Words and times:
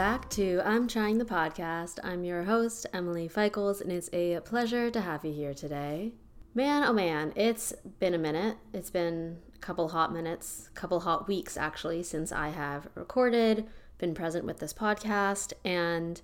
back 0.00 0.30
to 0.30 0.62
I'm 0.64 0.88
Trying 0.88 1.18
the 1.18 1.26
Podcast. 1.26 1.98
I'm 2.02 2.24
your 2.24 2.44
host, 2.44 2.86
Emily 2.90 3.28
Feikls, 3.28 3.82
and 3.82 3.92
it's 3.92 4.08
a 4.14 4.40
pleasure 4.40 4.90
to 4.90 4.98
have 4.98 5.26
you 5.26 5.32
here 5.34 5.52
today. 5.52 6.14
Man, 6.54 6.84
oh 6.84 6.92
man, 6.94 7.34
it's 7.36 7.74
been 7.98 8.14
a 8.14 8.18
minute. 8.18 8.56
It's 8.72 8.88
been 8.88 9.36
a 9.54 9.58
couple 9.58 9.88
hot 9.88 10.10
minutes, 10.10 10.70
couple 10.72 11.00
hot 11.00 11.28
weeks 11.28 11.58
actually, 11.58 12.02
since 12.02 12.32
I 12.32 12.48
have 12.48 12.88
recorded, 12.94 13.66
been 13.98 14.14
present 14.14 14.46
with 14.46 14.58
this 14.58 14.72
podcast, 14.72 15.52
and 15.66 16.22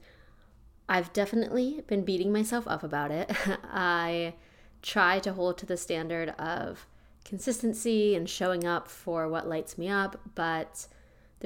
I've 0.88 1.12
definitely 1.12 1.82
been 1.86 2.02
beating 2.02 2.32
myself 2.32 2.66
up 2.66 2.82
about 2.82 3.10
it. 3.10 3.30
I 3.62 4.36
try 4.80 5.18
to 5.18 5.34
hold 5.34 5.58
to 5.58 5.66
the 5.66 5.76
standard 5.76 6.30
of 6.38 6.86
consistency 7.26 8.14
and 8.14 8.26
showing 8.26 8.64
up 8.64 8.88
for 8.88 9.28
what 9.28 9.46
lights 9.46 9.76
me 9.76 9.90
up, 9.90 10.18
but 10.34 10.86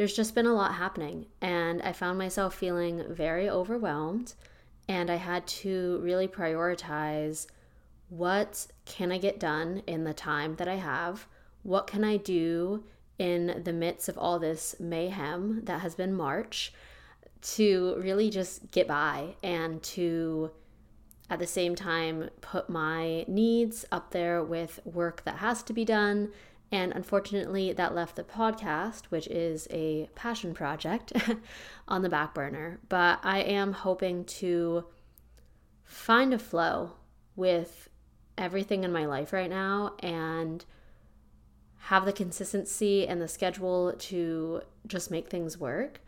there's 0.01 0.17
just 0.17 0.35
been 0.35 0.47
a 0.47 0.55
lot 0.55 0.77
happening. 0.77 1.27
And 1.43 1.83
I 1.83 1.93
found 1.93 2.17
myself 2.17 2.55
feeling 2.55 3.05
very 3.11 3.51
overwhelmed. 3.51 4.33
And 4.89 5.11
I 5.11 5.17
had 5.17 5.47
to 5.47 6.01
really 6.03 6.27
prioritize 6.27 7.47
what 8.09 8.67
can 8.87 9.13
I 9.13 9.19
get 9.19 9.39
done 9.39 9.83
in 9.87 10.05
the 10.05 10.15
time 10.15 10.57
that 10.57 10.69
I 10.69 10.77
have? 10.77 11.27
What 11.65 11.87
can 11.87 12.03
I 12.03 12.17
do 12.17 12.83
in 13.19 13.61
the 13.63 13.75
midst 13.75 14.09
of 14.09 14.17
all 14.17 14.39
this 14.39 14.75
mayhem 14.81 15.61
that 15.65 15.83
has 15.83 15.95
been 15.95 16.15
March 16.15 16.73
to 17.43 17.95
really 17.99 18.31
just 18.31 18.71
get 18.71 18.89
by 18.89 19.35
and 19.43 19.83
to 19.83 20.51
at 21.29 21.41
the 21.41 21.47
same 21.47 21.75
time 21.75 22.31
put 22.41 22.71
my 22.71 23.27
needs 23.29 23.85
up 23.93 24.13
there 24.13 24.43
with 24.43 24.81
work 24.87 25.25
that 25.25 25.37
has 25.37 25.63
to 25.65 25.75
be 25.75 25.85
done 25.85 26.33
and 26.73 26.93
unfortunately, 26.93 27.73
that 27.73 27.95
left 27.95 28.15
the 28.15 28.23
podcast, 28.23 29.07
which 29.07 29.27
is 29.27 29.67
a 29.71 30.09
passion 30.15 30.55
project, 30.55 31.13
on 31.89 32.03
the 32.03 32.09
back 32.09 32.33
burner. 32.33 32.79
But 32.89 33.19
I 33.25 33.41
am 33.41 33.73
hoping 33.73 34.25
to 34.27 34.85
find 35.83 36.33
a 36.33 36.39
flow 36.39 36.93
with 37.35 37.89
everything 38.39 38.85
in 38.85 38.93
my 38.93 39.05
life 39.05 39.33
right 39.33 39.51
now 39.51 39.95
and 39.99 40.65
have 41.85 42.05
the 42.05 42.13
consistency 42.13 43.07
and 43.07 43.21
the 43.21 43.27
schedule 43.27 43.93
to 43.99 44.61
just 44.87 45.11
make 45.11 45.29
things 45.29 45.59
work. 45.59 46.01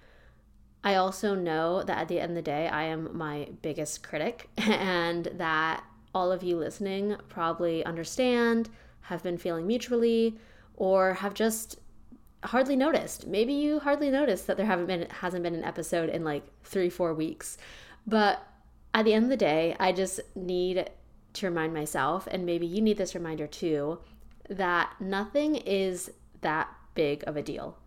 I 0.84 0.94
also 0.94 1.34
know 1.34 1.82
that 1.82 1.98
at 1.98 2.08
the 2.08 2.20
end 2.20 2.32
of 2.32 2.36
the 2.36 2.42
day, 2.42 2.68
I 2.68 2.84
am 2.84 3.16
my 3.16 3.48
biggest 3.62 4.02
critic, 4.02 4.48
and 4.58 5.26
that 5.34 5.82
all 6.14 6.30
of 6.30 6.44
you 6.44 6.56
listening 6.56 7.16
probably 7.28 7.84
understand, 7.84 8.70
have 9.06 9.22
been 9.22 9.38
feeling 9.38 9.66
mutually 9.66 10.38
or 10.76 11.14
have 11.14 11.34
just 11.34 11.78
hardly 12.44 12.76
noticed. 12.76 13.26
Maybe 13.26 13.52
you 13.52 13.80
hardly 13.80 14.10
noticed 14.10 14.46
that 14.46 14.56
there 14.56 14.66
haven't 14.66 14.86
been 14.86 15.08
hasn't 15.10 15.42
been 15.42 15.54
an 15.54 15.64
episode 15.64 16.08
in 16.08 16.24
like 16.24 16.44
3 16.64 16.88
4 16.88 17.14
weeks. 17.14 17.56
But 18.06 18.46
at 18.94 19.04
the 19.04 19.14
end 19.14 19.24
of 19.24 19.30
the 19.30 19.36
day, 19.36 19.76
I 19.78 19.92
just 19.92 20.20
need 20.34 20.90
to 21.34 21.46
remind 21.46 21.72
myself 21.72 22.28
and 22.30 22.44
maybe 22.44 22.66
you 22.66 22.82
need 22.82 22.98
this 22.98 23.14
reminder 23.14 23.46
too 23.46 24.00
that 24.48 24.94
nothing 25.00 25.56
is 25.56 26.10
that 26.42 26.68
big 26.94 27.24
of 27.26 27.36
a 27.36 27.42
deal. 27.42 27.78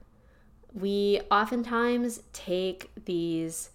We 0.74 1.22
oftentimes 1.30 2.24
take 2.34 2.92
these 3.06 3.70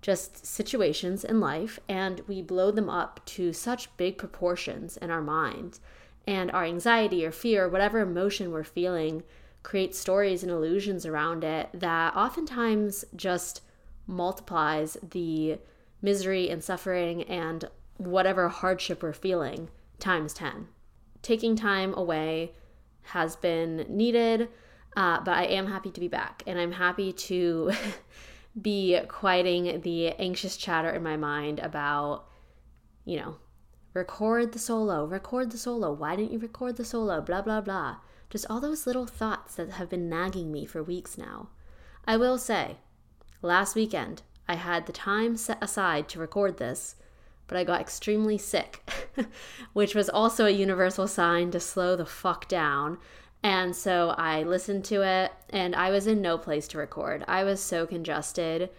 just 0.00 0.46
situations 0.46 1.24
in 1.24 1.40
life 1.40 1.78
and 1.88 2.22
we 2.26 2.40
blow 2.40 2.70
them 2.70 2.88
up 2.88 3.20
to 3.26 3.52
such 3.52 3.94
big 3.96 4.18
proportions 4.18 4.96
in 4.96 5.10
our 5.10 5.20
mind 5.20 5.78
and 6.26 6.50
our 6.50 6.64
anxiety 6.64 7.24
or 7.24 7.30
fear, 7.30 7.68
whatever 7.68 8.00
emotion 8.00 8.50
we're 8.50 8.64
feeling, 8.64 9.22
creates 9.62 9.98
stories 9.98 10.42
and 10.42 10.52
illusions 10.52 11.04
around 11.04 11.44
it 11.44 11.68
that 11.74 12.14
oftentimes 12.16 13.04
just 13.14 13.62
multiplies 14.06 14.96
the 15.10 15.58
misery 16.00 16.48
and 16.48 16.62
suffering 16.62 17.22
and 17.24 17.64
whatever 17.96 18.48
hardship 18.48 19.02
we're 19.02 19.12
feeling 19.12 19.68
times 19.98 20.32
10. 20.34 20.68
Taking 21.22 21.56
time 21.56 21.94
away 21.94 22.52
has 23.02 23.36
been 23.36 23.86
needed, 23.88 24.48
uh, 24.96 25.20
but 25.20 25.32
I 25.36 25.44
am 25.44 25.66
happy 25.66 25.90
to 25.90 26.00
be 26.00 26.08
back 26.08 26.42
and 26.46 26.58
I'm 26.58 26.72
happy 26.72 27.12
to 27.12 27.72
be 28.60 28.98
quieting 29.08 29.80
the 29.80 30.08
anxious 30.10 30.56
chatter 30.56 30.90
in 30.90 31.02
my 31.02 31.16
mind 31.16 31.58
about, 31.58 32.26
you 33.04 33.18
know, 33.18 33.36
record 33.96 34.52
the 34.52 34.58
solo, 34.58 35.04
record 35.04 35.50
the 35.50 35.58
solo. 35.58 35.90
Why 35.90 36.14
didn't 36.14 36.32
you 36.32 36.38
record 36.38 36.76
the 36.76 36.84
solo? 36.84 37.20
Blah, 37.20 37.42
blah, 37.42 37.62
blah. 37.62 37.96
Just 38.28 38.46
all 38.50 38.60
those 38.60 38.86
little 38.86 39.06
thoughts 39.06 39.54
that 39.54 39.70
have 39.70 39.88
been 39.88 40.08
nagging 40.08 40.52
me 40.52 40.66
for 40.66 40.82
weeks 40.82 41.16
now. 41.16 41.48
I 42.06 42.16
will 42.16 42.38
say, 42.38 42.76
last 43.42 43.74
weekend, 43.74 44.22
I 44.46 44.54
had 44.54 44.86
the 44.86 44.92
time 44.92 45.36
set 45.36 45.58
aside 45.62 46.08
to 46.10 46.18
record 46.18 46.58
this, 46.58 46.96
but 47.46 47.56
I 47.56 47.64
got 47.64 47.80
extremely 47.80 48.38
sick, 48.38 48.88
which 49.72 49.94
was 49.94 50.08
also 50.08 50.44
a 50.44 50.50
universal 50.50 51.08
sign 51.08 51.50
to 51.52 51.60
slow 51.60 51.96
the 51.96 52.06
fuck 52.06 52.46
down. 52.48 52.98
And 53.42 53.74
so 53.74 54.14
I 54.18 54.42
listened 54.42 54.84
to 54.86 55.02
it 55.02 55.32
and 55.50 55.74
I 55.74 55.90
was 55.90 56.06
in 56.06 56.20
no 56.20 56.36
place 56.36 56.68
to 56.68 56.78
record. 56.78 57.24
I 57.26 57.44
was 57.44 57.60
so 57.60 57.86
congested. 57.86 58.70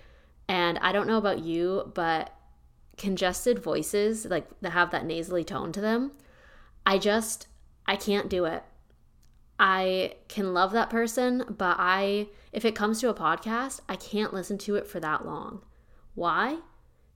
And 0.47 0.77
I 0.79 0.91
don't 0.91 1.07
know 1.07 1.17
about 1.17 1.39
you, 1.39 1.91
but 1.93 2.36
congested 2.97 3.59
voices, 3.59 4.25
like 4.25 4.47
that 4.61 4.71
have 4.71 4.91
that 4.91 5.05
nasally 5.05 5.43
tone 5.43 5.71
to 5.71 5.81
them, 5.81 6.11
I 6.85 6.97
just, 6.97 7.47
I 7.85 7.95
can't 7.95 8.29
do 8.29 8.45
it. 8.45 8.63
I 9.59 10.15
can 10.27 10.53
love 10.53 10.71
that 10.73 10.89
person, 10.89 11.43
but 11.57 11.77
I, 11.79 12.27
if 12.51 12.63
it 12.63 12.75
comes 12.75 12.99
to 13.01 13.09
a 13.09 13.13
podcast, 13.13 13.81
I 13.89 13.95
can't 13.95 14.33
listen 14.33 14.57
to 14.59 14.75
it 14.75 14.87
for 14.87 14.99
that 14.99 15.25
long. 15.25 15.61
Why? 16.15 16.59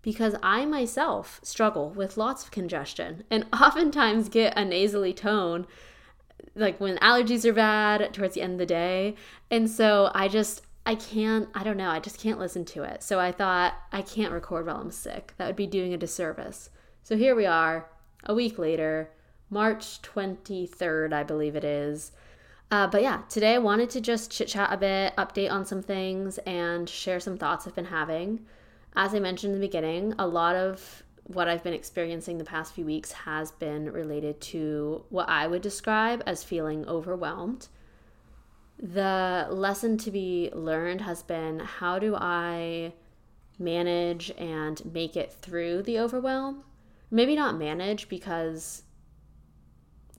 Because 0.01 0.35
I 0.41 0.65
myself 0.65 1.39
struggle 1.43 1.91
with 1.91 2.17
lots 2.17 2.43
of 2.43 2.51
congestion 2.51 3.23
and 3.29 3.45
oftentimes 3.53 4.29
get 4.29 4.57
a 4.57 4.65
nasally 4.65 5.13
tone 5.13 5.67
like 6.55 6.79
when 6.79 6.97
allergies 6.97 7.45
are 7.45 7.53
bad 7.53 8.13
towards 8.13 8.35
the 8.35 8.41
end 8.41 8.53
of 8.53 8.59
the 8.59 8.65
day. 8.65 9.15
And 9.49 9.69
so 9.69 10.11
I 10.13 10.27
just, 10.27 10.63
I 10.85 10.95
can't, 10.95 11.47
I 11.53 11.63
don't 11.63 11.77
know, 11.77 11.89
I 11.89 11.99
just 11.99 12.19
can't 12.19 12.39
listen 12.39 12.65
to 12.65 12.83
it. 12.83 13.03
So 13.03 13.19
I 13.19 13.31
thought, 13.31 13.73
I 13.91 14.01
can't 14.01 14.33
record 14.33 14.65
while 14.65 14.77
I'm 14.77 14.91
sick. 14.91 15.33
That 15.37 15.47
would 15.47 15.55
be 15.55 15.67
doing 15.67 15.93
a 15.93 15.97
disservice. 15.97 16.69
So 17.03 17.17
here 17.17 17.35
we 17.35 17.45
are, 17.45 17.89
a 18.25 18.33
week 18.33 18.57
later, 18.57 19.11
March 19.49 20.01
23rd, 20.01 21.13
I 21.13 21.23
believe 21.23 21.55
it 21.55 21.63
is. 21.63 22.11
Uh, 22.71 22.87
but 22.87 23.01
yeah, 23.01 23.21
today 23.29 23.55
I 23.55 23.59
wanted 23.59 23.89
to 23.91 24.01
just 24.01 24.31
chit 24.31 24.47
chat 24.47 24.71
a 24.71 24.77
bit, 24.77 25.15
update 25.17 25.51
on 25.51 25.65
some 25.65 25.83
things, 25.83 26.37
and 26.39 26.89
share 26.89 27.19
some 27.19 27.37
thoughts 27.37 27.67
I've 27.67 27.75
been 27.75 27.85
having. 27.85 28.45
As 28.95 29.13
I 29.13 29.19
mentioned 29.19 29.53
in 29.53 29.59
the 29.59 29.67
beginning, 29.67 30.13
a 30.17 30.25
lot 30.25 30.55
of 30.55 31.03
what 31.25 31.47
I've 31.47 31.63
been 31.63 31.73
experiencing 31.73 32.37
the 32.37 32.43
past 32.43 32.73
few 32.73 32.85
weeks 32.85 33.11
has 33.11 33.51
been 33.51 33.91
related 33.91 34.41
to 34.41 35.03
what 35.09 35.29
I 35.29 35.47
would 35.47 35.61
describe 35.61 36.23
as 36.25 36.43
feeling 36.43 36.87
overwhelmed 36.87 37.67
the 38.81 39.47
lesson 39.51 39.97
to 39.99 40.11
be 40.11 40.49
learned 40.53 41.01
has 41.01 41.21
been 41.21 41.59
how 41.59 41.99
do 41.99 42.15
I 42.15 42.93
manage 43.59 44.31
and 44.37 44.83
make 44.91 45.15
it 45.15 45.31
through 45.31 45.83
the 45.83 45.99
overwhelm? 45.99 46.63
Maybe 47.11 47.35
not 47.35 47.57
manage 47.57 48.09
because 48.09 48.83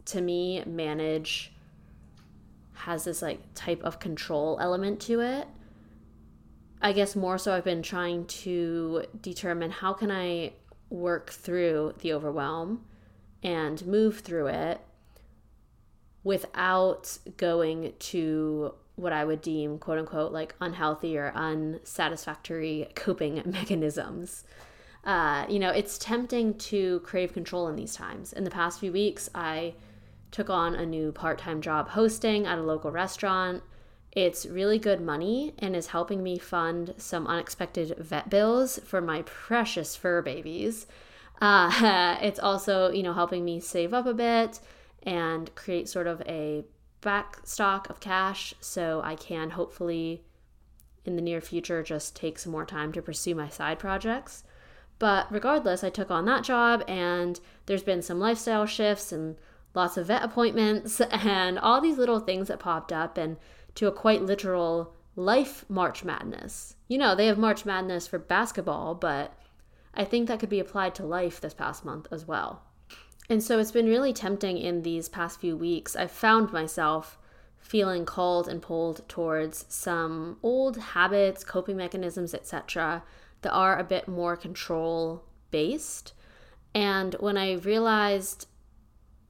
to 0.07 0.21
me, 0.21 0.63
manage 0.65 1.53
has 2.75 3.05
this 3.05 3.23
like 3.23 3.41
type 3.55 3.83
of 3.83 3.99
control 3.99 4.59
element 4.61 5.01
to 5.01 5.21
it. 5.21 5.47
I 6.81 6.93
guess 6.93 7.15
more 7.15 7.39
so 7.39 7.55
I've 7.55 7.65
been 7.65 7.83
trying 7.83 8.27
to 8.27 9.05
determine 9.21 9.71
how 9.71 9.93
can 9.93 10.11
I 10.11 10.53
work 10.91 11.31
through 11.31 11.95
the 12.01 12.13
overwhelm 12.13 12.85
and 13.43 13.85
move 13.87 14.21
through 14.21 14.49
it 14.49 14.81
without 16.25 17.19
going 17.37 17.93
to 17.99 18.75
what 18.97 19.13
I 19.13 19.25
would 19.25 19.41
deem 19.41 19.79
quote 19.79 19.99
unquote 19.99 20.33
like 20.33 20.55
unhealthy 20.61 21.17
or 21.17 21.33
unsatisfactory 21.35 22.89
coping 22.95 23.43
mechanisms. 23.47 24.45
Uh, 25.05 25.45
you 25.49 25.59
know, 25.59 25.71
it's 25.71 25.99
tempting 25.99 26.55
to 26.55 27.01
crave 27.01 27.33
control 27.33 27.67
in 27.69 27.75
these 27.75 27.95
times. 27.95 28.33
In 28.33 28.45
the 28.45 28.51
past 28.51 28.79
few 28.79 28.93
weeks, 28.93 29.29
I 29.35 29.75
took 30.31 30.49
on 30.49 30.75
a 30.75 30.87
new 30.87 31.11
part 31.11 31.39
time 31.39 31.61
job 31.61 31.89
hosting 31.91 32.47
at 32.47 32.59
a 32.59 32.63
local 32.63 32.93
restaurant. 32.93 33.63
It's 34.13 34.47
really 34.47 34.79
good 34.79 35.01
money 35.01 35.55
and 35.59 35.75
is 35.75 35.89
helping 35.89 36.23
me 36.23 36.39
fund 36.39 36.95
some 36.99 37.27
unexpected 37.27 37.97
vet 37.99 38.31
bills 38.31 38.79
for 38.85 39.01
my 39.01 39.23
precious 39.23 39.97
fur 39.97 40.23
babies. 40.23 40.87
Uh, 41.41 42.19
it's 42.23 42.39
also, 42.39 42.91
you 42.91 43.03
know, 43.03 43.15
helping 43.15 43.45
me 43.45 43.59
save 43.59 43.93
up 43.93 44.07
a 44.07 44.15
bit 44.15 44.61
and 45.05 45.55
create 45.55 45.89
sort 45.89 46.07
of 46.07 46.21
a 46.23 46.65
back 47.01 47.41
stock 47.45 47.91
of 47.91 48.01
cash 48.01 48.55
so 48.61 49.01
I 49.05 49.17
can 49.17 49.51
hopefully 49.51 50.23
in 51.05 51.17
the 51.17 51.23
near 51.23 51.41
future 51.41 51.83
just 51.83 52.15
take 52.15 52.39
some 52.39 52.53
more 52.53 52.65
time 52.65 52.93
to 52.93 53.03
pursue 53.03 53.35
my 53.35 53.49
side 53.49 53.79
projects. 53.79 54.45
But 54.99 55.27
regardless, 55.31 55.83
I 55.83 55.91
took 55.91 56.11
on 56.11 56.27
that 56.27 56.45
job 56.45 56.85
and 56.87 57.41
there's 57.67 57.83
been 57.83 58.03
some 58.03 58.21
lifestyle 58.21 58.67
shifts 58.67 59.11
and 59.11 59.37
lots 59.75 59.97
of 59.97 60.07
vet 60.07 60.23
appointments 60.23 61.01
and 61.11 61.59
all 61.59 61.81
these 61.81 61.99
little 61.99 62.21
things 62.21 62.49
that 62.49 62.61
popped 62.61 62.93
up 62.93 63.19
and 63.19 63.37
to 63.75 63.89
a 63.89 63.93
quite 63.93 64.23
literal 64.23 64.95
life 65.17 65.65
March 65.69 66.05
Madness. 66.05 66.77
You 66.89 66.99
know, 66.99 67.15
they 67.15 67.27
have 67.27 67.39
March 67.39 67.65
Madness 67.65 68.07
for 68.07 68.19
basketball, 68.19 68.95
but 68.95 69.37
I 69.95 70.05
think 70.05 70.29
that 70.29 70.41
could 70.41 70.49
be 70.49 70.61
applied 70.61 70.95
to 70.97 71.05
life 71.05 71.41
this 71.41 71.55
past 71.55 71.85
month 71.85 72.09
as 72.11 72.27
well. 72.27 72.63
And 73.29 73.43
so 73.43 73.59
it's 73.59 73.71
been 73.71 73.87
really 73.87 74.13
tempting 74.13 74.59
in 74.59 74.83
these 74.83 75.09
past 75.09 75.41
few 75.41 75.57
weeks. 75.57 75.97
I've 75.97 76.11
found 76.11 76.53
myself 76.53 77.19
feeling 77.59 78.05
called 78.05 78.49
and 78.49 78.61
pulled 78.61 79.09
towards 79.09 79.65
some 79.69 80.37
old 80.43 80.77
habits, 80.77 81.45
coping 81.45 81.77
mechanisms, 81.77 82.35
etc., 82.35 83.03
that 83.43 83.53
are 83.53 83.79
a 83.79 83.85
bit 83.85 84.09
more 84.09 84.37
control 84.37 85.25
based. 85.51 86.13
And 86.75 87.15
when 87.21 87.37
I 87.37 87.53
realized 87.53 88.47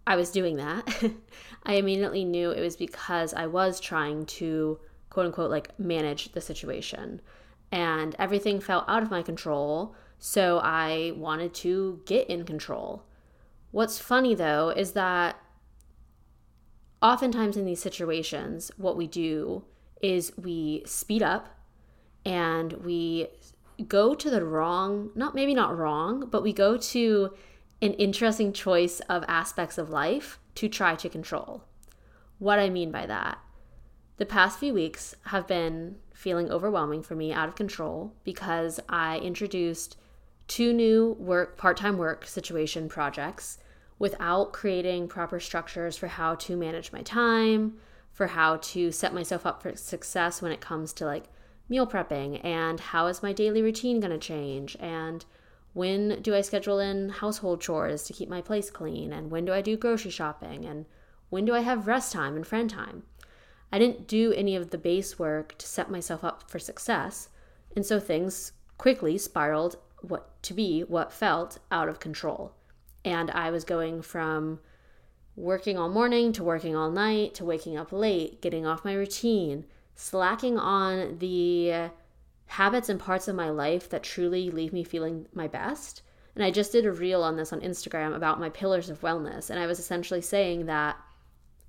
I 0.07 0.17
was 0.17 0.31
doing 0.31 0.57
that, 0.57 1.13
I 1.65 1.75
immediately 1.75 2.25
knew 2.25 2.51
it 2.51 2.61
was 2.61 2.77
because 2.77 3.35
I 3.35 3.47
was 3.47 3.79
trying 3.79 4.27
to 4.27 4.81
quote 5.11 5.27
unquote 5.27 5.51
like 5.51 5.79
manage 5.79 6.33
the 6.33 6.41
situation. 6.41 7.21
And 7.71 8.17
everything 8.19 8.61
felt 8.61 8.85
out 8.89 9.03
of 9.03 9.11
my 9.11 9.23
control. 9.23 9.95
So 10.19 10.61
I 10.63 11.13
wanted 11.17 11.55
to 11.55 12.01
get 12.07 12.29
in 12.29 12.45
control. 12.45 13.05
What's 13.73 13.99
funny 13.99 14.35
though 14.35 14.69
is 14.69 14.93
that 14.93 15.41
oftentimes 17.01 17.57
in 17.57 17.65
these 17.65 17.83
situations, 17.83 18.71
what 18.77 18.97
we 18.97 19.07
do 19.07 19.65
is 20.01 20.33
we 20.37 20.83
speed 20.87 21.23
up 21.23 21.49
and 22.25 22.75
we 22.75 23.29
go 23.89 24.15
to 24.15 24.31
the 24.31 24.45
wrong, 24.45 25.11
not 25.15 25.35
maybe 25.35 25.55
not 25.55 25.77
wrong, 25.77 26.29
but 26.31 26.43
we 26.43 26.53
go 26.53 26.77
to 26.77 27.35
an 27.81 27.95
interesting 27.95 28.53
choice 28.53 29.01
of 29.09 29.25
aspects 29.27 29.79
of 29.79 29.91
life 29.91 30.39
to 30.55 30.69
try 30.69 30.95
to 30.95 31.09
control. 31.09 31.65
What 32.39 32.59
I 32.59 32.69
mean 32.69 32.93
by 32.93 33.07
that, 33.07 33.39
the 34.19 34.27
past 34.27 34.59
few 34.59 34.75
weeks 34.75 35.15
have 35.27 35.49
been 35.49 35.97
feeling 36.13 36.51
overwhelming 36.51 37.03
for 37.03 37.17
me, 37.17 37.33
out 37.33 37.49
of 37.49 37.57
control, 37.57 38.15
because 38.23 38.79
I 38.89 39.19
introduced 39.19 39.97
two 40.53 40.71
new 40.75 41.17
work, 41.19 41.57
part 41.57 41.79
time 41.79 41.97
work 41.97 42.27
situation 42.27 42.87
projects 42.87 43.57
without 43.99 44.53
creating 44.53 45.09
proper 45.09 45.41
structures 45.41 45.97
for 45.97 46.09
how 46.09 46.35
to 46.35 46.59
manage 46.59 46.93
my 46.93 47.01
time, 47.01 47.73
for 48.13 48.27
how 48.27 48.59
to 48.59 48.93
set 48.93 49.15
myself 49.15 49.47
up 49.47 49.63
for 49.63 49.75
success 49.75 50.43
when 50.43 50.53
it 50.53 50.61
comes 50.61 50.93
to 50.93 51.07
like 51.07 51.25
meal 51.71 51.87
prepping 51.87 52.39
and 52.45 52.81
how 52.81 53.07
is 53.07 53.23
my 53.23 53.33
daily 53.33 53.63
routine 53.63 53.99
going 53.99 54.13
to 54.13 54.19
change 54.19 54.77
and 54.79 55.25
when 55.73 56.21
do 56.21 56.35
I 56.35 56.43
schedule 56.43 56.79
in 56.79 57.09
household 57.09 57.63
chores 57.63 58.03
to 58.03 58.13
keep 58.13 58.29
my 58.29 58.43
place 58.43 58.71
clean 58.71 59.11
and 59.11 59.31
when 59.31 59.47
do 59.47 59.55
I 59.55 59.63
do 59.63 59.79
grocery 59.79 60.11
shopping 60.11 60.67
and 60.67 60.85
when 61.31 61.47
do 61.47 61.55
I 61.55 61.61
have 61.61 61.87
rest 61.87 62.13
time 62.13 62.37
and 62.37 62.47
friend 62.47 62.69
time. 62.69 63.05
I 63.73 63.79
didn't 63.79 64.07
do 64.07 64.35
any 64.35 64.55
of 64.55 64.69
the 64.69 64.77
base 64.77 65.19
work 65.19 65.57
to 65.57 65.67
set 65.67 65.91
myself 65.91 66.23
up 66.23 66.51
for 66.51 66.59
success, 66.59 67.31
and 67.75 67.87
so 67.87 67.99
things 67.99 68.53
quickly 68.77 69.17
spiraled 69.17 69.77
what 70.03 70.43
to 70.43 70.55
be 70.55 70.83
what 70.83 71.13
felt 71.13 71.59
out 71.71 71.89
of 71.89 72.01
control. 72.01 72.53
And 73.05 73.31
I 73.31 73.51
was 73.51 73.65
going 73.65 74.03
from 74.03 74.61
working 75.35 75.79
all 75.79 75.89
morning 75.89 76.33
to 76.33 76.45
working 76.45 76.77
all 76.77 76.91
night 76.91 77.35
to 77.35 77.45
waking 77.45 77.77
up 77.77 77.93
late, 77.93 78.43
getting 78.43 78.67
off 78.67 78.85
my 78.85 78.93
routine, 78.93 79.65
slacking 79.95 80.59
on 80.59 81.19
the 81.19 81.91
habits 82.47 82.89
and 82.89 83.01
parts 83.01 83.29
of 83.29 83.35
my 83.35 83.49
life 83.49 83.89
that 83.89 84.03
truly 84.03 84.51
leave 84.51 84.73
me 84.73 84.85
feeling 84.85 85.27
my 85.33 85.49
best. 85.49 86.03
And 86.35 86.45
I 86.45 86.51
just 86.51 86.73
did 86.73 86.87
a 86.87 86.93
reel 86.93 87.23
on 87.23 87.37
this 87.37 87.53
on 87.53 87.61
Instagram 87.61 88.15
about 88.15 88.41
my 88.41 88.49
pillars 88.49 88.91
of 88.91 89.01
wellness. 89.01 89.51
And 89.51 89.59
I 89.59 89.67
was 89.67 89.79
essentially 89.79 90.21
saying 90.21 90.67
that 90.67 90.97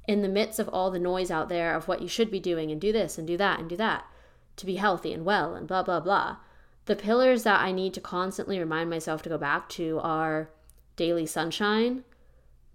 in 0.07 0.21
the 0.21 0.29
midst 0.29 0.59
of 0.59 0.67
all 0.69 0.91
the 0.91 0.99
noise 0.99 1.31
out 1.31 1.49
there 1.49 1.73
of 1.75 1.87
what 1.87 2.01
you 2.01 2.07
should 2.07 2.29
be 2.29 2.39
doing 2.39 2.71
and 2.71 2.79
do 2.79 2.91
this 2.91 3.17
and 3.17 3.25
do 3.25 3.37
that 3.37 3.59
and 3.59 3.69
do 3.69 3.77
that 3.77 4.05
to 4.57 4.65
be 4.65 4.75
healthy 4.75 5.13
and 5.13 5.25
well 5.25 5.55
and 5.55 5.67
blah, 5.67 5.83
blah, 5.83 5.99
blah, 5.99 6.37
the 6.85 6.95
pillars 6.95 7.43
that 7.43 7.61
I 7.61 7.71
need 7.71 7.93
to 7.93 8.01
constantly 8.01 8.59
remind 8.59 8.89
myself 8.89 9.21
to 9.23 9.29
go 9.29 9.37
back 9.37 9.69
to 9.69 9.99
are 9.99 10.49
daily 10.95 11.25
sunshine, 11.25 12.03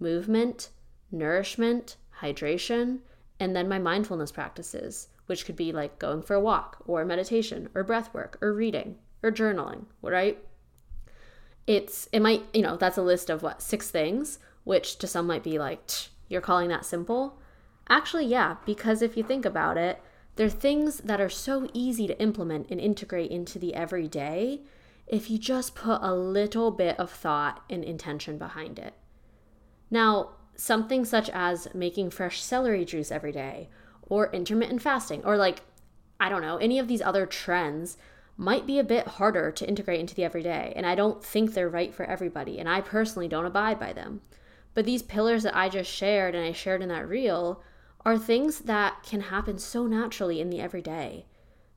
movement, 0.01 0.71
nourishment, 1.11 1.97
hydration, 2.21 3.01
and 3.39 3.55
then 3.55 3.69
my 3.69 3.79
mindfulness 3.79 4.33
practices, 4.33 5.09
which 5.27 5.45
could 5.45 5.57
be 5.57 5.73
like 5.73 5.99
going 5.99 6.23
for 6.23 6.35
a 6.35 6.41
walk 6.41 6.83
or 6.87 7.05
meditation 7.05 7.69
or 7.75 7.85
breath 7.85 8.13
work 8.15 8.39
or 8.41 8.53
reading 8.53 8.97
or 9.23 9.31
journaling, 9.31 9.85
right? 10.03 10.39
It's, 11.67 12.09
it 12.13 12.21
might, 12.21 12.45
you 12.55 12.63
know, 12.63 12.77
that's 12.77 12.97
a 12.97 13.03
list 13.03 13.29
of 13.29 13.43
what, 13.43 13.61
six 13.61 13.91
things, 13.91 14.39
which 14.65 14.99
to 14.99 15.07
some 15.07 15.27
might 15.27 15.43
be 15.43 15.59
like, 15.59 15.91
you're 16.29 16.41
calling 16.41 16.69
that 16.69 16.87
simple? 16.87 17.39
Actually, 17.89 18.27
yeah, 18.27 18.57
because 18.65 19.03
if 19.03 19.17
you 19.17 19.23
think 19.23 19.45
about 19.45 19.77
it, 19.77 20.01
they're 20.39 20.49
things 20.49 20.99
that 20.99 21.21
are 21.21 21.29
so 21.29 21.69
easy 21.75 22.07
to 22.07 22.21
implement 22.23 22.71
and 22.71 22.79
integrate 22.81 23.29
into 23.29 23.59
the 23.59 23.75
everyday 23.75 24.61
if 25.09 25.29
you 25.29 25.37
just 25.37 25.75
put 25.75 25.99
a 26.01 26.15
little 26.15 26.71
bit 26.71 26.97
of 26.97 27.11
thought 27.11 27.65
and 27.69 27.83
intention 27.83 28.39
behind 28.39 28.79
it. 28.79 28.95
Now, 29.91 30.31
something 30.55 31.05
such 31.05 31.29
as 31.31 31.75
making 31.75 32.11
fresh 32.11 32.41
celery 32.41 32.85
juice 32.85 33.11
every 33.11 33.33
day, 33.33 33.69
or 34.03 34.31
intermittent 34.33 34.81
fasting, 34.81 35.25
or 35.25 35.37
like, 35.37 35.63
I 36.21 36.29
don't 36.29 36.43
know, 36.43 36.59
any 36.59 36.79
of 36.79 36.87
these 36.87 37.03
other 37.03 37.27
trends 37.27 37.97
might 38.37 38.65
be 38.65 38.79
a 38.79 38.85
bit 38.85 39.09
harder 39.09 39.51
to 39.51 39.69
integrate 39.69 39.99
into 39.99 40.15
the 40.15 40.25
everyday. 40.25 40.73
And 40.77 40.87
I 40.87 40.95
don't 40.95 41.25
think 41.25 41.53
they're 41.53 41.69
right 41.69 41.93
for 41.93 42.05
everybody. 42.05 42.61
And 42.61 42.69
I 42.69 42.81
personally 42.81 43.27
don't 43.27 43.45
abide 43.45 43.81
by 43.81 43.93
them. 43.93 44.21
But 44.75 44.85
these 44.85 45.03
pillars 45.03 45.43
that 45.43 45.57
I 45.57 45.69
just 45.69 45.91
shared 45.91 46.37
and 46.37 46.47
I 46.47 46.53
shared 46.53 46.81
in 46.81 46.91
that 46.91 47.09
reel 47.09 47.61
are 48.09 48.17
things 48.17 48.61
that 48.61 49.03
can 49.03 49.21
happen 49.21 49.59
so 49.59 49.87
naturally 49.87 50.41
in 50.41 50.49
the 50.49 50.63
everyday. 50.63 51.27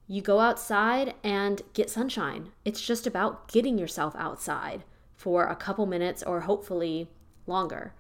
You 0.08 0.22
go 0.22 0.40
outside 0.40 1.14
and 1.26 1.62
get 1.74 1.90
sunshine. 1.90 2.54
It's 2.64 2.80
just 2.80 3.06
about 3.06 3.50
getting 3.50 3.78
yourself 3.78 4.16
outside 4.16 4.86
for 5.14 5.48
a 5.48 5.58
couple 5.58 5.86
minutes 5.86 6.24
or 6.24 6.40
hopefully 6.40 7.10
longer. 7.48 7.94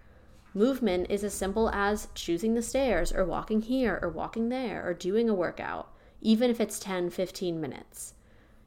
Movement 0.53 1.07
is 1.09 1.25
as 1.25 1.33
simple 1.33 1.69
as 1.71 2.07
choosing 2.15 2.53
the 2.53 2.61
stairs 2.61 3.11
or 3.11 3.25
walking 3.25 3.63
here 3.63 3.99
or 4.01 4.07
walking 4.07 4.47
there 4.47 4.81
or 4.87 4.93
doing 4.93 5.29
a 5.29 5.33
workout, 5.33 5.91
even 6.21 6.49
if 6.49 6.61
it's 6.61 6.79
10, 6.79 7.09
15 7.09 7.59
minutes. 7.59 8.13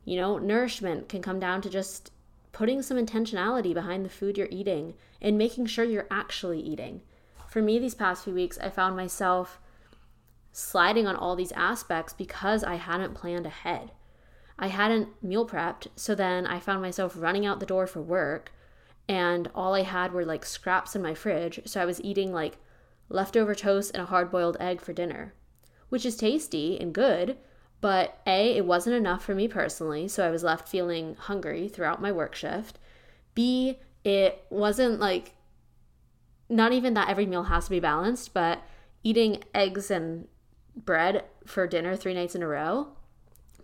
You 0.04 0.18
know, 0.18 0.36
nourishment 0.36 1.08
can 1.08 1.22
come 1.22 1.40
down 1.40 1.62
to 1.62 1.70
just 1.70 2.12
putting 2.52 2.82
some 2.82 2.98
intentionality 2.98 3.72
behind 3.72 4.04
the 4.04 4.10
food 4.10 4.36
you're 4.36 4.46
eating 4.50 4.92
and 5.22 5.38
making 5.38 5.64
sure 5.64 5.86
you're 5.86 6.06
actually 6.10 6.60
eating. 6.60 7.00
For 7.48 7.62
me, 7.62 7.78
these 7.78 7.94
past 7.94 8.24
few 8.24 8.34
weeks, 8.34 8.58
I 8.58 8.68
found 8.68 8.96
myself 8.96 9.60
sliding 10.56 11.06
on 11.06 11.16
all 11.16 11.34
these 11.34 11.52
aspects 11.52 12.12
because 12.12 12.62
I 12.62 12.76
hadn't 12.76 13.14
planned 13.14 13.44
ahead. 13.44 13.90
I 14.58 14.68
hadn't 14.68 15.08
meal 15.22 15.46
prepped, 15.46 15.88
so 15.96 16.14
then 16.14 16.46
I 16.46 16.60
found 16.60 16.80
myself 16.80 17.14
running 17.18 17.44
out 17.44 17.58
the 17.58 17.66
door 17.66 17.86
for 17.88 18.00
work 18.00 18.52
and 19.08 19.50
all 19.54 19.74
I 19.74 19.82
had 19.82 20.12
were 20.12 20.24
like 20.24 20.46
scraps 20.46 20.96
in 20.96 21.02
my 21.02 21.12
fridge, 21.12 21.60
so 21.66 21.80
I 21.80 21.84
was 21.84 22.02
eating 22.02 22.32
like 22.32 22.58
leftover 23.08 23.54
toast 23.54 23.92
and 23.92 24.02
a 24.02 24.06
hard 24.06 24.30
boiled 24.30 24.56
egg 24.58 24.80
for 24.80 24.92
dinner, 24.92 25.34
which 25.88 26.06
is 26.06 26.16
tasty 26.16 26.80
and 26.80 26.94
good, 26.94 27.36
but 27.80 28.18
A, 28.26 28.56
it 28.56 28.64
wasn't 28.64 28.96
enough 28.96 29.24
for 29.24 29.34
me 29.34 29.46
personally, 29.46 30.08
so 30.08 30.26
I 30.26 30.30
was 30.30 30.42
left 30.42 30.68
feeling 30.68 31.16
hungry 31.16 31.68
throughout 31.68 32.00
my 32.00 32.12
work 32.12 32.34
shift. 32.34 32.78
B, 33.34 33.78
it 34.04 34.44
wasn't 34.48 35.00
like 35.00 35.34
not 36.48 36.72
even 36.72 36.94
that 36.94 37.08
every 37.08 37.26
meal 37.26 37.44
has 37.44 37.64
to 37.64 37.70
be 37.70 37.80
balanced, 37.80 38.32
but 38.32 38.62
eating 39.02 39.42
eggs 39.54 39.90
and 39.90 40.28
bread 40.76 41.24
for 41.46 41.66
dinner 41.66 41.96
three 41.96 42.14
nights 42.14 42.34
in 42.34 42.42
a 42.42 42.48
row 42.48 42.88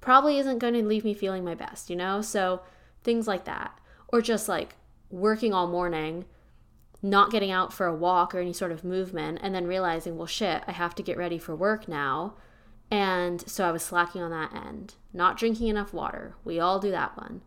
probably 0.00 0.38
isn't 0.38 0.58
going 0.58 0.74
to 0.74 0.82
leave 0.82 1.04
me 1.04 1.14
feeling 1.14 1.44
my 1.44 1.54
best, 1.54 1.90
you 1.90 1.96
know? 1.96 2.22
So 2.22 2.62
things 3.02 3.28
like 3.28 3.44
that. 3.44 3.78
Or 4.08 4.20
just 4.20 4.48
like 4.48 4.76
working 5.10 5.52
all 5.52 5.66
morning, 5.66 6.24
not 7.02 7.30
getting 7.30 7.50
out 7.50 7.72
for 7.72 7.86
a 7.86 7.94
walk 7.94 8.34
or 8.34 8.40
any 8.40 8.52
sort 8.52 8.72
of 8.72 8.84
movement, 8.84 9.38
and 9.42 9.54
then 9.54 9.66
realizing, 9.66 10.16
well, 10.16 10.26
shit, 10.26 10.62
I 10.66 10.72
have 10.72 10.94
to 10.96 11.02
get 11.02 11.16
ready 11.16 11.38
for 11.38 11.54
work 11.54 11.88
now. 11.88 12.34
And 12.90 13.48
so 13.48 13.66
I 13.66 13.72
was 13.72 13.82
slacking 13.82 14.22
on 14.22 14.30
that 14.30 14.54
end, 14.54 14.94
not 15.12 15.36
drinking 15.36 15.68
enough 15.68 15.92
water. 15.92 16.34
We 16.44 16.58
all 16.58 16.80
do 16.80 16.90
that 16.90 17.16
one. 17.16 17.42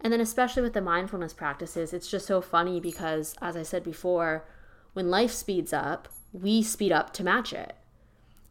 And 0.00 0.12
then, 0.12 0.20
especially 0.20 0.62
with 0.62 0.74
the 0.74 0.80
mindfulness 0.80 1.32
practices, 1.32 1.92
it's 1.92 2.08
just 2.08 2.26
so 2.26 2.40
funny 2.40 2.80
because, 2.80 3.34
as 3.42 3.56
I 3.56 3.62
said 3.62 3.82
before, 3.82 4.46
when 4.92 5.10
life 5.10 5.32
speeds 5.32 5.72
up, 5.72 6.08
we 6.32 6.62
speed 6.62 6.92
up 6.92 7.12
to 7.14 7.24
match 7.24 7.52
it. 7.52 7.74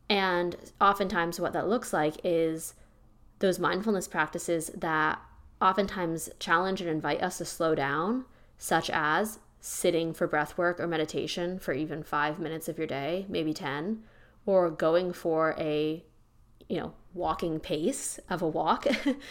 And 0.09 0.55
oftentimes, 0.79 1.39
what 1.39 1.53
that 1.53 1.67
looks 1.67 1.91
like 1.91 2.15
is 2.24 2.74
those 3.39 3.59
mindfulness 3.59 4.07
practices 4.07 4.71
that 4.75 5.19
oftentimes 5.62 6.29
challenge 6.39 6.81
and 6.81 6.89
invite 6.89 7.21
us 7.21 7.39
to 7.39 7.45
slow 7.45 7.75
down, 7.75 8.25
such 8.57 8.89
as 8.89 9.39
sitting 9.59 10.13
for 10.13 10.27
breath 10.27 10.57
work 10.57 10.79
or 10.79 10.88
meditation 10.88 11.57
for 11.57 11.74
even 11.74 12.03
five 12.03 12.39
minutes 12.39 12.67
of 12.67 12.77
your 12.77 12.88
day, 12.88 13.25
maybe 13.27 13.53
10, 13.53 14.03
or 14.45 14.69
going 14.69 15.12
for 15.12 15.55
a, 15.57 16.03
you 16.69 16.77
know, 16.77 16.93
walking 17.13 17.59
pace 17.59 18.19
of 18.29 18.41
a 18.41 18.47
walk. 18.47 18.85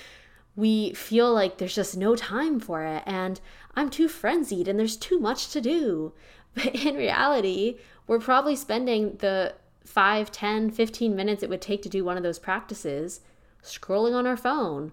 we 0.57 0.93
feel 0.95 1.33
like 1.33 1.59
there's 1.59 1.75
just 1.75 1.97
no 1.97 2.17
time 2.17 2.59
for 2.59 2.83
it 2.83 3.03
and 3.07 3.41
I'm 3.75 3.91
too 3.91 4.09
frenzied 4.09 4.69
and 4.69 4.79
there's 4.79 4.97
too 4.97 5.19
much 5.19 5.51
to 5.51 5.61
do. 5.61 6.13
But 6.55 6.67
in 6.67 6.95
reality, 6.95 7.79
we're 8.07 8.21
probably 8.21 8.55
spending 8.55 9.17
the 9.17 9.55
5, 9.85 10.31
10, 10.31 10.71
15 10.71 11.15
minutes 11.15 11.43
it 11.43 11.51
would 11.51 11.61
take 11.63 11.83
to 11.83 11.89
do 11.89 12.05
one 12.05 12.17
of 12.17 12.23
those 12.23 12.39
practices 12.39 13.21
scrolling 13.63 14.15
on 14.15 14.27
our 14.27 14.37
phone 14.37 14.93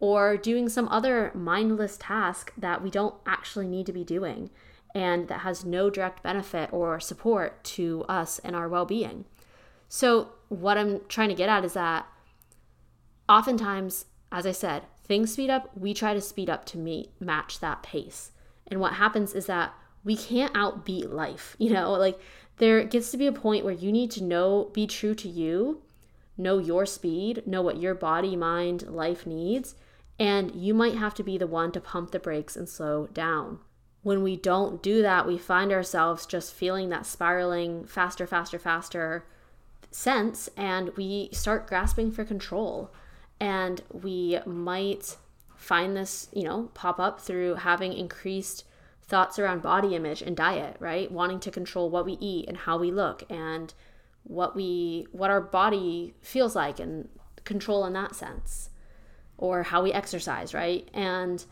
or 0.00 0.36
doing 0.36 0.68
some 0.68 0.88
other 0.88 1.32
mindless 1.34 1.96
task 1.98 2.52
that 2.56 2.82
we 2.82 2.90
don't 2.90 3.14
actually 3.26 3.66
need 3.66 3.86
to 3.86 3.92
be 3.92 4.04
doing 4.04 4.50
and 4.94 5.28
that 5.28 5.40
has 5.40 5.64
no 5.64 5.90
direct 5.90 6.22
benefit 6.22 6.72
or 6.72 7.00
support 7.00 7.62
to 7.62 8.04
us 8.08 8.38
and 8.40 8.56
our 8.56 8.68
well 8.68 8.84
being. 8.84 9.24
So, 9.88 10.32
what 10.48 10.78
I'm 10.78 11.00
trying 11.08 11.28
to 11.28 11.34
get 11.34 11.48
at 11.48 11.64
is 11.64 11.74
that 11.74 12.06
oftentimes, 13.28 14.06
as 14.32 14.46
I 14.46 14.52
said, 14.52 14.84
things 15.04 15.32
speed 15.32 15.50
up, 15.50 15.70
we 15.76 15.94
try 15.94 16.14
to 16.14 16.20
speed 16.20 16.50
up 16.50 16.64
to 16.66 16.78
meet 16.78 17.10
match 17.20 17.60
that 17.60 17.82
pace. 17.82 18.32
And 18.66 18.80
what 18.80 18.94
happens 18.94 19.34
is 19.34 19.46
that 19.46 19.74
we 20.04 20.16
can't 20.16 20.54
outbeat 20.54 21.12
life, 21.12 21.56
you 21.58 21.70
know, 21.70 21.92
like 21.92 22.18
there 22.58 22.82
gets 22.84 23.10
to 23.10 23.16
be 23.16 23.26
a 23.26 23.32
point 23.32 23.64
where 23.64 23.74
you 23.74 23.92
need 23.92 24.10
to 24.12 24.24
know, 24.24 24.70
be 24.72 24.86
true 24.86 25.14
to 25.14 25.28
you, 25.28 25.82
know 26.36 26.58
your 26.58 26.86
speed, 26.86 27.42
know 27.46 27.62
what 27.62 27.80
your 27.80 27.94
body, 27.94 28.36
mind, 28.36 28.88
life 28.88 29.26
needs, 29.26 29.74
and 30.18 30.54
you 30.54 30.74
might 30.74 30.94
have 30.94 31.14
to 31.14 31.22
be 31.22 31.38
the 31.38 31.46
one 31.46 31.72
to 31.72 31.80
pump 31.80 32.10
the 32.10 32.18
brakes 32.18 32.56
and 32.56 32.68
slow 32.68 33.06
down. 33.08 33.58
When 34.02 34.22
we 34.22 34.36
don't 34.36 34.82
do 34.82 35.02
that, 35.02 35.26
we 35.26 35.38
find 35.38 35.72
ourselves 35.72 36.26
just 36.26 36.54
feeling 36.54 36.88
that 36.88 37.06
spiraling 37.06 37.84
faster, 37.84 38.26
faster, 38.26 38.58
faster 38.58 39.24
sense, 39.90 40.48
and 40.56 40.90
we 40.96 41.28
start 41.32 41.66
grasping 41.66 42.12
for 42.12 42.24
control. 42.24 42.90
And 43.40 43.82
we 43.92 44.38
might 44.46 45.16
find 45.56 45.96
this, 45.96 46.28
you 46.32 46.44
know, 46.44 46.70
pop 46.74 46.98
up 46.98 47.20
through 47.20 47.56
having 47.56 47.92
increased 47.92 48.64
thoughts 49.08 49.38
around 49.38 49.62
body 49.62 49.96
image 49.96 50.20
and 50.20 50.36
diet, 50.36 50.76
right? 50.78 51.10
Wanting 51.10 51.40
to 51.40 51.50
control 51.50 51.88
what 51.88 52.04
we 52.04 52.12
eat 52.20 52.46
and 52.46 52.56
how 52.56 52.78
we 52.78 52.90
look 52.90 53.24
and 53.30 53.72
what 54.24 54.54
we 54.54 55.06
what 55.10 55.30
our 55.30 55.40
body 55.40 56.14
feels 56.20 56.54
like 56.54 56.78
and 56.78 57.08
control 57.44 57.86
in 57.86 57.94
that 57.94 58.14
sense 58.14 58.68
or 59.38 59.62
how 59.62 59.82
we 59.82 59.92
exercise, 59.92 60.52
right? 60.52 60.88
And 60.92 61.44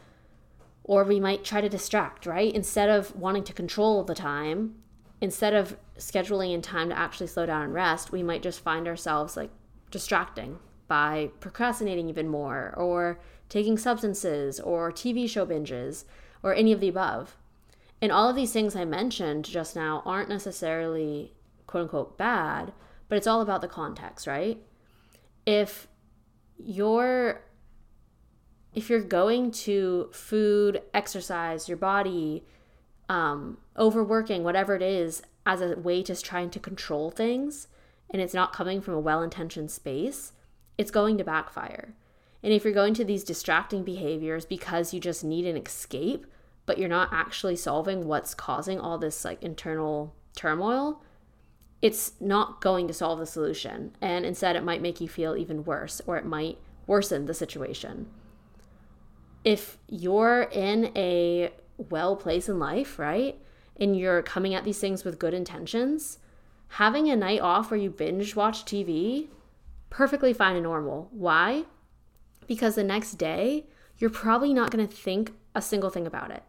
or 0.84 1.02
we 1.02 1.18
might 1.18 1.44
try 1.44 1.60
to 1.60 1.68
distract, 1.68 2.26
right? 2.26 2.54
Instead 2.54 2.90
of 2.90 3.16
wanting 3.16 3.42
to 3.44 3.52
control 3.52 4.04
the 4.04 4.14
time, 4.14 4.76
instead 5.20 5.54
of 5.54 5.76
scheduling 5.98 6.52
in 6.52 6.60
time 6.62 6.90
to 6.90 6.98
actually 6.98 7.26
slow 7.26 7.46
down 7.46 7.62
and 7.62 7.74
rest, 7.74 8.12
we 8.12 8.22
might 8.22 8.42
just 8.42 8.60
find 8.60 8.86
ourselves 8.86 9.36
like 9.36 9.50
distracting 9.90 10.58
by 10.88 11.30
procrastinating 11.40 12.08
even 12.08 12.28
more 12.28 12.74
or 12.76 13.18
taking 13.48 13.78
substances 13.78 14.60
or 14.60 14.92
TV 14.92 15.28
show 15.28 15.46
binges 15.46 16.04
or 16.42 16.54
any 16.54 16.70
of 16.70 16.80
the 16.80 16.88
above. 16.88 17.36
And 18.00 18.12
all 18.12 18.28
of 18.28 18.36
these 18.36 18.52
things 18.52 18.76
I 18.76 18.84
mentioned 18.84 19.44
just 19.44 19.74
now 19.74 20.02
aren't 20.04 20.28
necessarily 20.28 21.32
quote 21.66 21.84
unquote 21.84 22.18
bad, 22.18 22.72
but 23.08 23.16
it's 23.16 23.26
all 23.26 23.40
about 23.40 23.60
the 23.60 23.68
context, 23.68 24.26
right? 24.26 24.58
If 25.44 25.88
you're 26.58 27.42
if 28.74 28.90
you're 28.90 29.00
going 29.00 29.50
to 29.50 30.10
food, 30.12 30.82
exercise, 30.92 31.66
your 31.66 31.78
body, 31.78 32.44
um, 33.08 33.56
overworking, 33.78 34.44
whatever 34.44 34.76
it 34.76 34.82
is, 34.82 35.22
as 35.46 35.62
a 35.62 35.78
way 35.78 36.02
to 36.02 36.20
trying 36.20 36.50
to 36.50 36.60
control 36.60 37.10
things, 37.10 37.68
and 38.10 38.20
it's 38.20 38.34
not 38.34 38.52
coming 38.52 38.82
from 38.82 38.92
a 38.92 39.00
well 39.00 39.22
intentioned 39.22 39.70
space, 39.70 40.32
it's 40.76 40.90
going 40.90 41.16
to 41.16 41.24
backfire. 41.24 41.94
And 42.42 42.52
if 42.52 42.64
you're 42.64 42.72
going 42.74 42.94
to 42.94 43.04
these 43.04 43.24
distracting 43.24 43.82
behaviors 43.82 44.44
because 44.44 44.92
you 44.92 45.00
just 45.00 45.24
need 45.24 45.46
an 45.46 45.56
escape, 45.56 46.26
but 46.66 46.78
you're 46.78 46.88
not 46.88 47.08
actually 47.12 47.56
solving 47.56 48.06
what's 48.06 48.34
causing 48.34 48.78
all 48.78 48.98
this 48.98 49.24
like 49.24 49.42
internal 49.42 50.14
turmoil, 50.34 51.02
it's 51.80 52.12
not 52.20 52.60
going 52.60 52.88
to 52.88 52.94
solve 52.94 53.18
the 53.18 53.26
solution. 53.26 53.96
And 54.00 54.26
instead, 54.26 54.56
it 54.56 54.64
might 54.64 54.82
make 54.82 55.00
you 55.00 55.08
feel 55.08 55.36
even 55.36 55.64
worse 55.64 56.00
or 56.06 56.16
it 56.16 56.26
might 56.26 56.58
worsen 56.86 57.26
the 57.26 57.34
situation. 57.34 58.06
If 59.44 59.78
you're 59.88 60.42
in 60.52 60.92
a 60.96 61.52
well 61.78 62.16
place 62.16 62.48
in 62.48 62.58
life, 62.58 62.98
right? 62.98 63.38
And 63.78 63.96
you're 63.96 64.22
coming 64.22 64.54
at 64.54 64.64
these 64.64 64.80
things 64.80 65.04
with 65.04 65.18
good 65.18 65.34
intentions, 65.34 66.18
having 66.68 67.08
a 67.08 67.16
night 67.16 67.40
off 67.40 67.70
where 67.70 67.78
you 67.78 67.90
binge 67.90 68.34
watch 68.34 68.64
TV, 68.64 69.28
perfectly 69.90 70.32
fine 70.32 70.56
and 70.56 70.64
normal. 70.64 71.08
Why? 71.12 71.64
Because 72.46 72.74
the 72.74 72.84
next 72.84 73.14
day, 73.14 73.66
you're 73.98 74.10
probably 74.10 74.52
not 74.52 74.70
going 74.70 74.86
to 74.86 74.92
think 74.92 75.32
a 75.54 75.62
single 75.62 75.90
thing 75.90 76.06
about 76.06 76.30
it. 76.30 76.42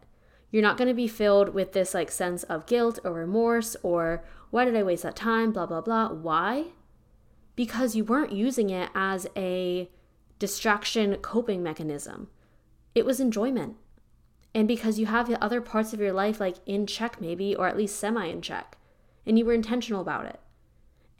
You're 0.50 0.62
not 0.62 0.76
going 0.76 0.88
to 0.88 0.94
be 0.94 1.08
filled 1.08 1.50
with 1.50 1.72
this 1.72 1.94
like 1.94 2.10
sense 2.10 2.42
of 2.44 2.66
guilt 2.66 2.98
or 3.04 3.12
remorse 3.12 3.76
or 3.82 4.24
why 4.50 4.64
did 4.64 4.76
I 4.76 4.82
waste 4.82 5.02
that 5.02 5.16
time, 5.16 5.52
blah, 5.52 5.66
blah, 5.66 5.82
blah. 5.82 6.08
Why? 6.08 6.66
Because 7.54 7.94
you 7.94 8.04
weren't 8.04 8.32
using 8.32 8.70
it 8.70 8.90
as 8.94 9.26
a 9.36 9.90
distraction 10.38 11.16
coping 11.16 11.62
mechanism. 11.62 12.28
It 12.94 13.04
was 13.04 13.20
enjoyment. 13.20 13.76
And 14.54 14.66
because 14.66 14.98
you 14.98 15.06
have 15.06 15.28
the 15.28 15.42
other 15.42 15.60
parts 15.60 15.92
of 15.92 16.00
your 16.00 16.12
life 16.12 16.40
like 16.40 16.56
in 16.64 16.86
check, 16.86 17.20
maybe, 17.20 17.54
or 17.54 17.68
at 17.68 17.76
least 17.76 17.98
semi 17.98 18.26
in 18.26 18.40
check, 18.40 18.78
and 19.26 19.38
you 19.38 19.44
were 19.44 19.52
intentional 19.52 20.00
about 20.00 20.24
it. 20.24 20.40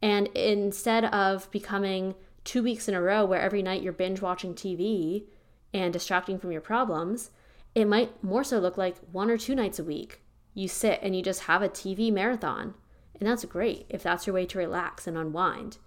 And 0.01 0.29
instead 0.29 1.05
of 1.07 1.51
becoming 1.51 2.15
two 2.45 2.63
weeks 2.63 2.89
in 2.89 2.95
a 2.95 3.03
row 3.03 3.25
where 3.25 3.41
every 3.41 3.63
night 3.63 3.83
you're 3.83 3.93
binge 3.93 4.23
watching 4.23 4.55
TV 4.55 5.25
and 5.75 5.93
distracting 5.93 6.39
from 6.39 6.51
your 6.51 6.61
problems, 6.63 7.31
it 7.75 7.87
might 7.87 8.23
more 8.23 8.45
so 8.45 8.59
look 8.59 8.77
like 8.77 8.97
one 9.13 9.31
or 9.31 9.39
two 9.39 9.55
nights 9.55 9.79
a 9.79 9.85
week. 9.85 10.21
You 10.55 10.69
sit 10.69 11.01
and 11.03 11.15
you 11.15 11.23
just 11.23 11.43
have 11.43 11.63
a 11.63 11.69
TV 11.69 12.13
marathon. 12.13 12.75
And 13.19 13.29
that's 13.29 13.45
great 13.45 13.87
if 13.89 14.03
that's 14.03 14.27
your 14.27 14.35
way 14.35 14.47
to 14.47 14.59
relax 14.59 15.07
and 15.07 15.17
unwind. 15.17 15.79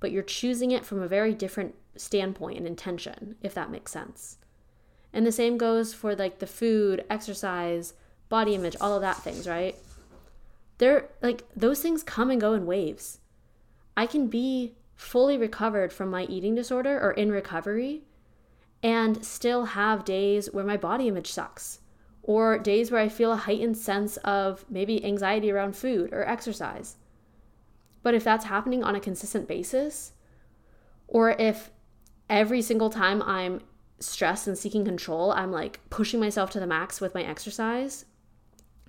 But 0.00 0.10
you're 0.10 0.22
choosing 0.22 0.70
it 0.70 0.84
from 0.84 1.02
a 1.02 1.08
very 1.08 1.34
different 1.34 1.74
standpoint 1.96 2.58
and 2.58 2.66
intention, 2.66 3.36
if 3.42 3.54
that 3.54 3.70
makes 3.70 3.92
sense. 3.92 4.38
And 5.12 5.26
the 5.26 5.32
same 5.32 5.58
goes 5.58 5.94
for 5.94 6.14
like 6.14 6.38
the 6.38 6.46
food, 6.46 7.04
exercise, 7.10 7.94
body 8.28 8.54
image, 8.54 8.76
all 8.80 8.94
of 8.94 9.02
that 9.02 9.22
things, 9.22 9.48
right? 9.48 9.76
They're 10.78 11.08
like 11.22 11.44
those 11.56 11.80
things 11.80 12.02
come 12.02 12.30
and 12.30 12.40
go 12.40 12.52
in 12.52 12.66
waves. 12.66 13.18
I 13.96 14.06
can 14.06 14.28
be 14.28 14.74
fully 14.94 15.36
recovered 15.36 15.92
from 15.92 16.10
my 16.10 16.24
eating 16.24 16.54
disorder 16.54 17.00
or 17.00 17.12
in 17.12 17.32
recovery 17.32 18.02
and 18.82 19.24
still 19.24 19.66
have 19.66 20.04
days 20.04 20.52
where 20.52 20.64
my 20.64 20.76
body 20.76 21.08
image 21.08 21.30
sucks 21.32 21.80
or 22.22 22.58
days 22.58 22.90
where 22.90 23.00
I 23.00 23.08
feel 23.08 23.32
a 23.32 23.36
heightened 23.36 23.78
sense 23.78 24.18
of 24.18 24.64
maybe 24.68 25.02
anxiety 25.04 25.50
around 25.50 25.76
food 25.76 26.12
or 26.12 26.28
exercise. 26.28 26.96
But 28.02 28.14
if 28.14 28.22
that's 28.22 28.44
happening 28.44 28.84
on 28.84 28.94
a 28.94 29.00
consistent 29.00 29.48
basis, 29.48 30.12
or 31.06 31.30
if 31.30 31.70
every 32.28 32.60
single 32.60 32.90
time 32.90 33.22
I'm 33.22 33.62
stressed 33.98 34.46
and 34.46 34.58
seeking 34.58 34.84
control, 34.84 35.32
I'm 35.32 35.50
like 35.50 35.80
pushing 35.88 36.20
myself 36.20 36.50
to 36.50 36.60
the 36.60 36.66
max 36.66 37.00
with 37.00 37.14
my 37.14 37.22
exercise, 37.22 38.04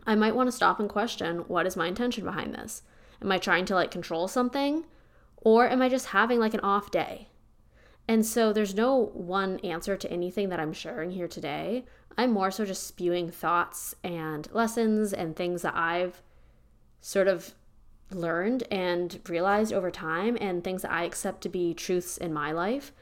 I 0.05 0.15
might 0.15 0.35
want 0.35 0.47
to 0.47 0.55
stop 0.55 0.79
and 0.79 0.89
question 0.89 1.39
what 1.47 1.65
is 1.65 1.77
my 1.77 1.87
intention 1.87 2.25
behind 2.25 2.53
this? 2.53 2.83
Am 3.21 3.31
I 3.31 3.37
trying 3.37 3.65
to 3.65 3.75
like 3.75 3.89
control 3.89 4.27
something? 4.27 4.85
Or 5.37 5.67
am 5.67 5.81
I 5.81 5.87
just 5.87 6.07
having 6.07 6.39
like 6.39 6.53
an 6.53 6.59
off 6.59 6.91
day? 6.91 7.29
And 8.09 8.25
so 8.25 8.51
there's 8.51 8.73
no 8.73 9.11
one 9.13 9.59
answer 9.59 9.95
to 9.95 10.11
anything 10.11 10.49
that 10.49 10.59
I'm 10.59 10.73
sharing 10.73 11.11
here 11.11 11.27
today. 11.27 11.85
I'm 12.17 12.31
more 12.31 12.49
so 12.49 12.65
just 12.65 12.87
spewing 12.87 13.29
thoughts 13.29 13.93
and 14.03 14.51
lessons 14.51 15.13
and 15.13 15.35
things 15.35 15.61
that 15.61 15.75
I've 15.75 16.23
sort 17.01 17.27
of 17.27 17.53
learned 18.09 18.63
and 18.71 19.19
realized 19.29 19.71
over 19.71 19.91
time 19.91 20.39
and 20.41 20.63
things 20.63 20.81
that 20.81 20.91
I 20.91 21.03
accept 21.03 21.41
to 21.41 21.49
be 21.49 21.75
truths 21.75 22.17
in 22.17 22.33
my 22.33 22.51
life 22.51 22.93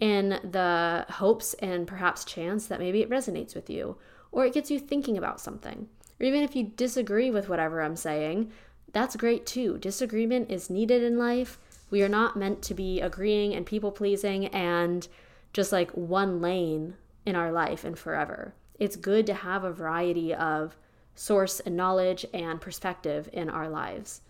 in 0.00 0.40
the 0.42 1.06
hopes 1.10 1.54
and 1.54 1.86
perhaps 1.86 2.24
chance 2.24 2.66
that 2.66 2.80
maybe 2.80 3.02
it 3.02 3.08
resonates 3.08 3.54
with 3.54 3.70
you 3.70 3.96
or 4.32 4.44
it 4.46 4.52
gets 4.52 4.68
you 4.68 4.80
thinking 4.80 5.16
about 5.16 5.40
something. 5.40 5.86
Or 6.18 6.26
even 6.26 6.42
if 6.42 6.56
you 6.56 6.64
disagree 6.64 7.30
with 7.30 7.48
whatever 7.48 7.82
I'm 7.82 7.94
saying, 7.94 8.50
that's 8.92 9.14
great 9.14 9.46
too. 9.46 9.78
Disagreement 9.78 10.50
is 10.50 10.70
needed 10.70 11.04
in 11.04 11.18
life 11.18 11.56
we 11.90 12.02
are 12.02 12.08
not 12.08 12.36
meant 12.36 12.62
to 12.62 12.74
be 12.74 13.00
agreeing 13.00 13.54
and 13.54 13.64
people 13.64 13.92
pleasing 13.92 14.46
and 14.46 15.06
just 15.52 15.72
like 15.72 15.90
one 15.92 16.40
lane 16.40 16.94
in 17.24 17.36
our 17.36 17.52
life 17.52 17.84
and 17.84 17.98
forever. 17.98 18.54
It's 18.78 18.96
good 18.96 19.26
to 19.26 19.34
have 19.34 19.64
a 19.64 19.72
variety 19.72 20.34
of 20.34 20.76
source 21.14 21.60
and 21.60 21.76
knowledge 21.76 22.26
and 22.34 22.60
perspective 22.60 23.28
in 23.32 23.48
our 23.48 23.68
lives. 23.68 24.20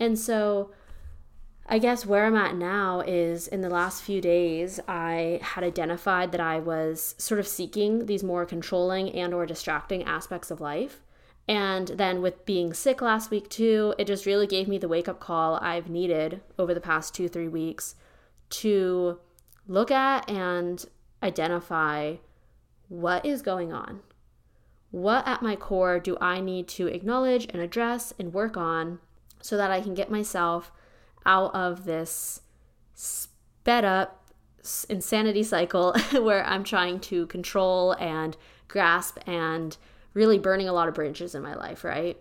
And 0.00 0.18
so, 0.18 0.72
I 1.66 1.78
guess 1.78 2.04
where 2.04 2.26
I'm 2.26 2.36
at 2.36 2.56
now 2.56 3.00
is 3.06 3.46
in 3.46 3.60
the 3.60 3.70
last 3.70 4.02
few 4.02 4.20
days 4.20 4.80
I 4.88 5.38
had 5.42 5.62
identified 5.62 6.32
that 6.32 6.40
I 6.40 6.58
was 6.58 7.14
sort 7.18 7.38
of 7.38 7.46
seeking 7.46 8.06
these 8.06 8.24
more 8.24 8.44
controlling 8.44 9.10
and 9.12 9.32
or 9.32 9.46
distracting 9.46 10.02
aspects 10.02 10.50
of 10.50 10.60
life 10.60 11.00
and 11.48 11.88
then 11.88 12.22
with 12.22 12.46
being 12.46 12.72
sick 12.72 13.02
last 13.02 13.30
week 13.30 13.48
too, 13.48 13.94
it 13.98 14.06
just 14.06 14.26
really 14.26 14.46
gave 14.46 14.68
me 14.68 14.78
the 14.78 14.88
wake 14.88 15.08
up 15.08 15.20
call 15.20 15.56
I've 15.56 15.90
needed 15.90 16.40
over 16.58 16.72
the 16.72 16.80
past 16.80 17.14
two, 17.14 17.28
three 17.28 17.48
weeks 17.48 17.94
to 18.50 19.18
look 19.66 19.90
at 19.90 20.28
and 20.30 20.84
identify 21.22 22.16
what 22.88 23.24
is 23.24 23.42
going 23.42 23.72
on. 23.72 24.00
What 24.90 25.26
at 25.26 25.42
my 25.42 25.56
core 25.56 25.98
do 25.98 26.18
I 26.20 26.40
need 26.40 26.68
to 26.68 26.86
acknowledge 26.86 27.46
and 27.50 27.62
address 27.62 28.12
and 28.18 28.34
work 28.34 28.56
on 28.56 28.98
so 29.40 29.56
that 29.56 29.70
I 29.70 29.80
can 29.80 29.94
get 29.94 30.10
myself 30.10 30.70
out 31.24 31.54
of 31.54 31.84
this 31.84 32.42
sped 32.94 33.84
up, 33.84 34.26
insanity 34.88 35.42
cycle 35.42 35.94
where 36.12 36.44
I'm 36.44 36.62
trying 36.62 37.00
to 37.00 37.26
control 37.26 37.92
and 37.92 38.36
grasp 38.68 39.18
and 39.26 39.76
really 40.14 40.38
burning 40.38 40.68
a 40.68 40.72
lot 40.72 40.88
of 40.88 40.94
bridges 40.94 41.34
in 41.34 41.42
my 41.42 41.54
life, 41.54 41.84
right? 41.84 42.18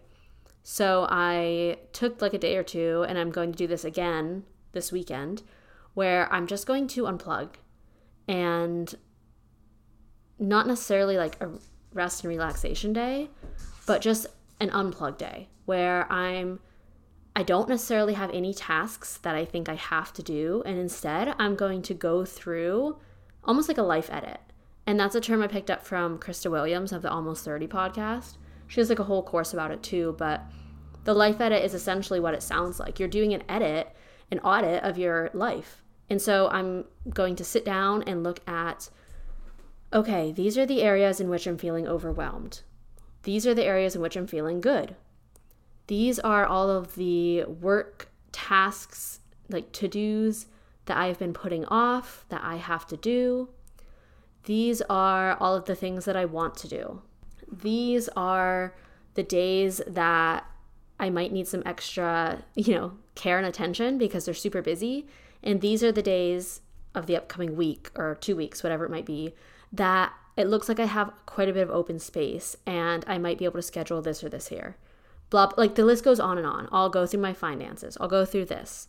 So 0.64 1.08
I 1.10 1.78
took 1.94 2.22
like 2.22 2.34
a 2.34 2.38
day 2.38 2.56
or 2.56 2.64
two 2.64 3.06
and 3.08 3.18
I'm 3.18 3.32
going 3.32 3.52
to 3.52 3.58
do 3.58 3.68
this 3.68 3.84
again 3.84 4.44
this 4.74 4.92
weekend 4.92 5.44
where 5.94 6.32
I'm 6.32 6.48
just 6.48 6.68
going 6.68 6.88
to 6.90 7.04
unplug 7.04 7.56
and 8.28 8.94
not 10.40 10.68
necessarily 10.68 11.18
like 11.18 11.42
a 11.42 11.50
rest 11.94 12.24
and 12.24 12.30
relaxation 12.30 12.94
day, 12.94 13.30
but 13.86 14.02
just 14.02 14.28
an 14.60 14.70
unplug 14.70 15.18
day 15.18 15.50
where 15.66 16.12
I'm 16.12 16.60
I 17.34 17.44
don't 17.44 17.70
necessarily 17.70 18.14
have 18.14 18.30
any 18.32 18.54
tasks 18.54 19.18
that 19.20 19.36
I 19.36 19.46
think 19.46 19.70
I 19.70 19.76
have 19.76 20.12
to 20.14 20.24
do 20.24 20.64
and 20.66 20.78
instead 20.78 21.34
I'm 21.40 21.56
going 21.56 21.82
to 21.84 21.94
go 21.94 22.26
through 22.26 22.98
almost 23.44 23.68
like 23.68 23.78
a 23.78 23.84
life 23.84 24.10
edit. 24.12 24.40
And 24.86 25.00
that's 25.00 25.16
a 25.16 25.22
term 25.22 25.42
I 25.42 25.48
picked 25.48 25.70
up 25.70 25.86
from 25.86 26.18
Krista 26.18 26.50
Williams 26.50 26.92
of 26.92 27.02
the 27.02 27.12
Almost 27.12 27.46
30 27.46 27.68
podcast. 27.68 28.38
She 28.68 28.80
has 28.80 28.90
like 28.90 29.00
a 29.00 29.04
whole 29.04 29.24
course 29.24 29.54
about 29.54 29.72
it 29.72 29.84
too, 29.84 30.16
but 30.18 30.44
the 31.04 31.14
life 31.14 31.42
edit 31.42 31.64
is 31.64 31.74
essentially 31.74 32.20
what 32.20 32.34
it 32.34 32.44
sounds 32.44 32.80
like. 32.80 33.00
You're 33.00 33.10
doing 33.10 33.34
an 33.34 33.44
edit, 33.50 33.96
an 34.32 34.40
audit 34.40 34.84
of 34.84 34.98
your 34.98 35.30
life. 35.34 35.84
And 36.10 36.22
so 36.22 36.50
I'm 36.50 36.86
going 37.10 37.36
to 37.38 37.44
sit 37.44 37.64
down 37.66 38.04
and 38.04 38.24
look 38.24 38.40
at 38.48 38.90
okay, 39.94 40.32
these 40.32 40.58
are 40.58 40.66
the 40.66 40.82
areas 40.82 41.20
in 41.20 41.30
which 41.30 41.46
I'm 41.46 41.58
feeling 41.58 41.88
overwhelmed. 41.88 42.62
These 43.24 43.46
are 43.46 43.54
the 43.54 43.66
areas 43.66 43.96
in 43.96 44.02
which 44.02 44.16
I'm 44.16 44.28
feeling 44.28 44.62
good. 44.62 44.96
These 45.88 46.18
are 46.20 46.46
all 46.46 46.70
of 46.70 46.96
the 46.96 47.44
work 47.44 48.10
tasks, 48.32 49.20
like 49.50 49.72
to 49.74 49.88
dos 49.88 50.48
that 50.86 50.98
I've 50.98 51.20
been 51.20 51.34
putting 51.34 51.66
off 51.66 52.26
that 52.30 52.42
I 52.44 52.56
have 52.56 52.88
to 52.88 52.98
do. 52.98 53.50
These 54.44 54.82
are 54.84 55.38
all 55.40 55.56
of 55.56 55.66
the 55.66 55.76
things 55.76 56.06
that 56.06 56.16
I 56.16 56.26
want 56.26 56.56
to 56.58 56.68
do. 56.68 57.02
These 57.52 58.10
are 58.16 58.76
the 59.14 59.24
days 59.24 59.82
that 59.88 60.46
I 61.00 61.10
might 61.10 61.32
need 61.32 61.48
some 61.48 61.64
extra, 61.66 62.44
you 62.56 62.76
know, 62.76 62.94
care 63.16 63.38
and 63.38 63.46
attention 63.46 63.98
because 63.98 64.26
they're 64.26 64.34
super 64.34 64.62
busy. 64.62 65.08
And 65.44 65.62
these 65.62 65.84
are 65.84 65.92
the 65.92 66.02
days 66.02 66.62
of 66.94 67.08
the 67.08 67.16
upcoming 67.16 67.56
week 67.56 67.90
or 67.96 68.16
two 68.16 68.36
weeks, 68.36 68.64
whatever 68.64 68.86
it 68.86 68.92
might 68.92 69.06
be, 69.06 69.34
that 69.72 70.14
it 70.38 70.48
looks 70.48 70.70
like 70.70 70.80
I 70.80 70.86
have 70.86 71.12
quite 71.26 71.50
a 71.50 71.54
bit 71.54 71.64
of 71.64 71.70
open 71.70 72.00
space 72.00 72.56
and 72.66 73.04
I 73.08 73.18
might 73.18 73.38
be 73.38 73.46
able 73.46 73.60
to 73.60 73.62
schedule 73.62 74.02
this 74.02 74.24
or 74.24 74.30
this 74.30 74.48
here. 74.48 74.78
Blah, 75.30 75.52
like 75.58 75.76
the 75.76 75.86
list 75.86 76.04
goes 76.04 76.20
on 76.20 76.38
and 76.38 76.48
on. 76.48 76.68
I'll 76.72 76.90
go 76.90 77.06
through 77.06 77.22
my 77.22 77.34
finances, 77.34 77.98
I'll 78.00 78.08
go 78.08 78.26
through 78.26 78.46
this. 78.46 78.88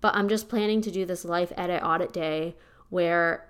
But 0.00 0.14
I'm 0.14 0.28
just 0.28 0.48
planning 0.48 0.82
to 0.82 0.90
do 0.90 1.06
this 1.06 1.24
life 1.24 1.52
edit 1.56 1.82
audit 1.82 2.12
day 2.12 2.56
where 2.90 3.48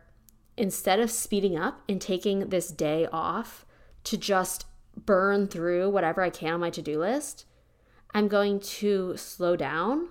instead 0.56 1.00
of 1.00 1.10
speeding 1.10 1.56
up 1.56 1.82
and 1.88 2.00
taking 2.00 2.48
this 2.48 2.70
day 2.70 3.06
off 3.12 3.64
to 4.04 4.16
just 4.16 4.66
burn 4.96 5.48
through 5.48 5.90
whatever 5.90 6.22
I 6.22 6.30
can 6.30 6.54
on 6.54 6.60
my 6.60 6.70
to 6.70 6.82
do 6.82 6.98
list, 6.98 7.46
I'm 8.12 8.28
going 8.28 8.60
to 8.60 9.16
slow 9.16 9.56
down, 9.56 10.08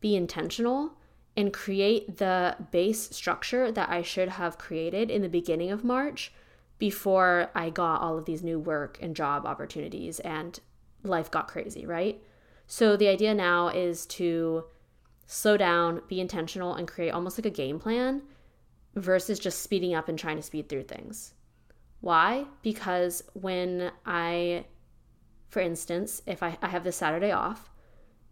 be 0.00 0.16
intentional, 0.16 0.94
and 1.36 1.52
create 1.52 2.18
the 2.18 2.56
base 2.70 3.10
structure 3.10 3.70
that 3.72 3.90
I 3.90 4.02
should 4.02 4.30
have 4.30 4.56
created 4.56 5.10
in 5.10 5.22
the 5.22 5.28
beginning 5.28 5.70
of 5.70 5.84
March 5.84 6.32
before 6.78 7.50
I 7.54 7.70
got 7.70 8.00
all 8.00 8.16
of 8.16 8.24
these 8.24 8.42
new 8.42 8.58
work 8.58 8.98
and 9.00 9.14
job 9.14 9.44
opportunities 9.44 10.20
and 10.20 10.58
life 11.02 11.30
got 11.30 11.48
crazy, 11.48 11.86
right? 11.86 12.22
So 12.66 12.96
the 12.96 13.08
idea 13.08 13.34
now 13.34 13.68
is 13.68 14.06
to 14.06 14.64
slow 15.26 15.56
down, 15.56 16.02
be 16.08 16.20
intentional, 16.20 16.74
and 16.74 16.88
create 16.88 17.10
almost 17.10 17.38
like 17.38 17.46
a 17.46 17.50
game 17.50 17.78
plan 17.78 18.22
versus 18.94 19.38
just 19.38 19.62
speeding 19.62 19.94
up 19.94 20.08
and 20.08 20.18
trying 20.18 20.36
to 20.36 20.42
speed 20.42 20.68
through 20.68 20.84
things. 20.84 21.34
Why? 22.00 22.44
Because 22.62 23.24
when 23.32 23.90
I, 24.04 24.66
for 25.48 25.60
instance, 25.60 26.22
if 26.26 26.42
I, 26.42 26.58
I 26.60 26.68
have 26.68 26.84
this 26.84 26.96
Saturday 26.96 27.32
off 27.32 27.70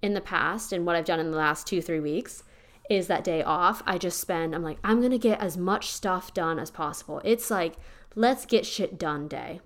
in 0.03 0.15
the 0.15 0.21
past, 0.21 0.73
and 0.73 0.85
what 0.85 0.97
I've 0.97 1.05
done 1.05 1.21
in 1.21 1.31
the 1.31 1.37
last 1.37 1.67
two, 1.67 1.81
three 1.81 2.01
weeks 2.01 2.43
is 2.91 3.07
that 3.07 3.25
day 3.25 3.43
off, 3.43 3.83
I 3.87 3.97
just 3.99 4.21
spend, 4.21 4.55
I'm 4.55 4.63
like, 4.63 4.79
I'm 4.85 5.01
gonna 5.01 5.19
get 5.19 5.41
as 5.41 5.57
much 5.57 5.91
stuff 5.91 6.35
done 6.35 6.59
as 6.59 6.71
possible. 6.71 7.21
It's 7.25 7.51
like, 7.51 7.75
let's 8.15 8.45
get 8.45 8.67
shit 8.67 8.99
done 8.99 9.29
day. 9.29 9.61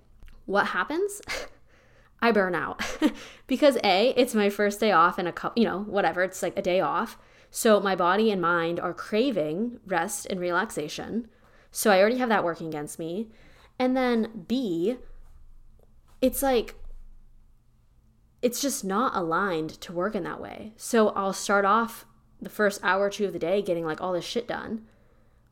What 0.45 0.67
happens? 0.67 1.21
I 2.21 2.31
burn 2.31 2.55
out 2.55 2.81
because 3.47 3.77
A, 3.83 4.13
it's 4.15 4.33
my 4.33 4.49
first 4.49 4.79
day 4.79 4.91
off 4.91 5.17
and 5.17 5.27
a 5.27 5.31
couple, 5.31 5.61
you 5.61 5.67
know, 5.67 5.81
whatever, 5.81 6.23
it's 6.23 6.41
like 6.41 6.57
a 6.57 6.61
day 6.61 6.79
off. 6.79 7.17
So 7.49 7.79
my 7.79 7.95
body 7.95 8.31
and 8.31 8.41
mind 8.41 8.79
are 8.79 8.93
craving 8.93 9.79
rest 9.85 10.25
and 10.27 10.39
relaxation. 10.39 11.27
So 11.71 11.91
I 11.91 11.99
already 11.99 12.17
have 12.17 12.29
that 12.29 12.43
working 12.43 12.67
against 12.67 12.99
me. 12.99 13.29
And 13.79 13.95
then 13.95 14.45
B, 14.47 14.97
it's 16.21 16.41
like, 16.41 16.75
it's 18.41 18.61
just 18.61 18.83
not 18.83 19.15
aligned 19.15 19.69
to 19.81 19.93
work 19.93 20.15
in 20.15 20.23
that 20.23 20.41
way. 20.41 20.73
So 20.77 21.09
I'll 21.09 21.33
start 21.33 21.65
off 21.65 22.05
the 22.41 22.49
first 22.49 22.79
hour 22.83 23.05
or 23.05 23.09
two 23.09 23.25
of 23.25 23.33
the 23.33 23.39
day 23.39 23.61
getting 23.61 23.85
like 23.85 24.01
all 24.01 24.13
this 24.13 24.25
shit 24.25 24.47
done. 24.47 24.83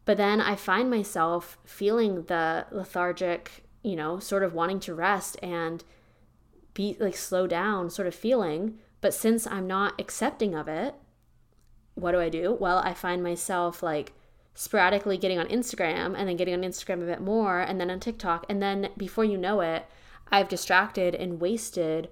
But 0.05 0.17
then 0.17 0.39
I 0.39 0.55
find 0.55 0.89
myself 0.89 1.57
feeling 1.65 2.23
the 2.23 2.67
lethargic, 2.71 3.63
you 3.81 3.95
know, 3.95 4.19
sort 4.19 4.43
of 4.43 4.53
wanting 4.53 4.79
to 4.81 4.93
rest 4.93 5.37
and 5.41 5.83
be 6.75 6.95
like 6.99 7.15
slow 7.15 7.47
down 7.47 7.89
sort 7.89 8.07
of 8.07 8.13
feeling. 8.13 8.77
But 9.01 9.13
since 9.13 9.47
I'm 9.47 9.65
not 9.65 9.99
accepting 9.99 10.53
of 10.53 10.67
it, 10.67 10.93
what 11.95 12.11
do 12.11 12.19
I 12.19 12.29
do? 12.29 12.55
Well, 12.59 12.79
I 12.79 12.93
find 12.93 13.23
myself 13.23 13.81
like 13.81 14.13
sporadically 14.53 15.17
getting 15.17 15.39
on 15.39 15.47
Instagram 15.47 16.15
and 16.17 16.27
then 16.29 16.37
getting 16.37 16.53
on 16.53 16.61
Instagram 16.61 17.01
a 17.01 17.05
bit 17.05 17.21
more 17.21 17.59
and 17.59 17.79
then 17.79 17.89
on 17.89 17.99
TikTok. 17.99 18.45
And 18.49 18.61
then 18.61 18.89
before 18.97 19.25
you 19.25 19.37
know 19.37 19.61
it, 19.61 19.85
I've 20.29 20.49
distracted 20.49 21.15
and 21.15 21.41
wasted 21.41 22.09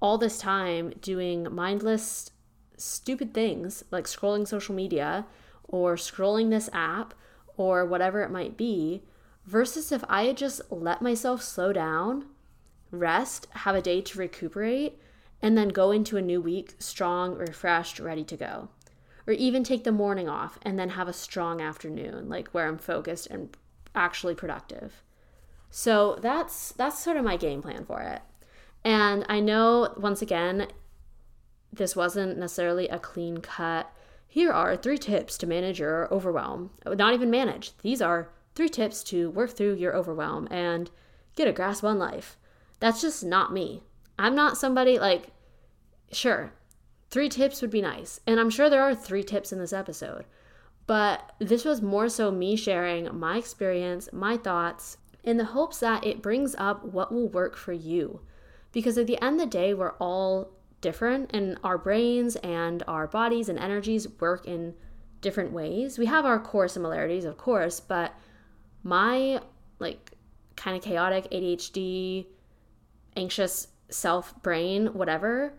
all 0.00 0.18
this 0.18 0.38
time 0.38 0.94
doing 1.00 1.46
mindless, 1.54 2.30
stupid 2.76 3.34
things 3.34 3.84
like 3.90 4.04
scrolling 4.04 4.48
social 4.48 4.74
media 4.74 5.26
or 5.64 5.96
scrolling 5.96 6.50
this 6.50 6.70
app 6.72 7.14
or 7.56 7.84
whatever 7.84 8.22
it 8.22 8.30
might 8.30 8.56
be, 8.56 9.02
versus 9.44 9.92
if 9.92 10.02
I 10.08 10.24
had 10.24 10.36
just 10.36 10.62
let 10.70 11.02
myself 11.02 11.42
slow 11.42 11.72
down, 11.72 12.24
rest, 12.90 13.46
have 13.50 13.74
a 13.74 13.82
day 13.82 14.00
to 14.00 14.18
recuperate, 14.18 14.98
and 15.42 15.58
then 15.58 15.68
go 15.68 15.90
into 15.90 16.16
a 16.16 16.22
new 16.22 16.40
week 16.40 16.74
strong, 16.78 17.34
refreshed, 17.34 17.98
ready 17.98 18.24
to 18.24 18.36
go 18.36 18.68
or 19.30 19.34
even 19.34 19.62
take 19.62 19.84
the 19.84 19.92
morning 19.92 20.28
off 20.28 20.58
and 20.62 20.76
then 20.76 20.90
have 20.90 21.06
a 21.06 21.12
strong 21.12 21.60
afternoon 21.60 22.28
like 22.28 22.48
where 22.48 22.66
i'm 22.66 22.76
focused 22.76 23.28
and 23.28 23.56
actually 23.94 24.34
productive. 24.34 25.02
So 25.70 26.18
that's 26.20 26.72
that's 26.72 26.98
sort 26.98 27.16
of 27.16 27.24
my 27.24 27.36
game 27.36 27.62
plan 27.62 27.84
for 27.84 28.02
it. 28.02 28.22
And 28.84 29.24
i 29.28 29.38
know 29.38 29.94
once 29.96 30.20
again 30.20 30.66
this 31.72 31.94
wasn't 31.94 32.36
necessarily 32.36 32.88
a 32.88 32.98
clean 32.98 33.38
cut 33.38 33.92
here 34.26 34.52
are 34.52 34.76
three 34.76 34.98
tips 34.98 35.38
to 35.38 35.46
manage 35.46 35.78
your 35.78 36.12
overwhelm. 36.12 36.70
Not 36.84 37.14
even 37.14 37.30
manage 37.30 37.76
these 37.78 38.02
are 38.02 38.30
three 38.56 38.68
tips 38.68 39.04
to 39.04 39.30
work 39.30 39.50
through 39.50 39.76
your 39.76 39.94
overwhelm 39.94 40.48
and 40.50 40.90
get 41.36 41.46
a 41.46 41.52
grasp 41.52 41.84
on 41.84 42.00
life. 42.00 42.36
That's 42.80 43.00
just 43.00 43.22
not 43.22 43.52
me. 43.52 43.84
I'm 44.18 44.34
not 44.34 44.58
somebody 44.58 44.98
like 44.98 45.28
sure 46.10 46.52
Three 47.10 47.28
tips 47.28 47.60
would 47.60 47.70
be 47.70 47.82
nice. 47.82 48.20
And 48.26 48.38
I'm 48.38 48.50
sure 48.50 48.70
there 48.70 48.82
are 48.82 48.94
three 48.94 49.22
tips 49.22 49.52
in 49.52 49.58
this 49.58 49.72
episode. 49.72 50.24
But 50.86 51.32
this 51.38 51.64
was 51.64 51.82
more 51.82 52.08
so 52.08 52.30
me 52.30 52.56
sharing 52.56 53.16
my 53.16 53.38
experience, 53.38 54.08
my 54.12 54.36
thoughts, 54.36 54.96
in 55.22 55.36
the 55.36 55.44
hopes 55.44 55.80
that 55.80 56.04
it 56.04 56.22
brings 56.22 56.54
up 56.56 56.84
what 56.84 57.12
will 57.12 57.28
work 57.28 57.56
for 57.56 57.72
you. 57.72 58.20
Because 58.72 58.96
at 58.96 59.06
the 59.06 59.22
end 59.22 59.40
of 59.40 59.50
the 59.50 59.58
day, 59.58 59.74
we're 59.74 59.92
all 59.94 60.52
different 60.80 61.30
and 61.34 61.58
our 61.62 61.76
brains 61.76 62.36
and 62.36 62.82
our 62.88 63.06
bodies 63.06 63.48
and 63.48 63.58
energies 63.58 64.08
work 64.18 64.46
in 64.46 64.74
different 65.20 65.52
ways. 65.52 65.98
We 65.98 66.06
have 66.06 66.24
our 66.24 66.38
core 66.38 66.68
similarities, 66.68 67.24
of 67.24 67.36
course, 67.36 67.80
but 67.80 68.14
my 68.82 69.40
like 69.78 70.12
kind 70.56 70.76
of 70.76 70.82
chaotic 70.82 71.30
ADHD, 71.30 72.26
anxious 73.16 73.68
self 73.90 74.40
brain, 74.42 74.88
whatever, 74.88 75.54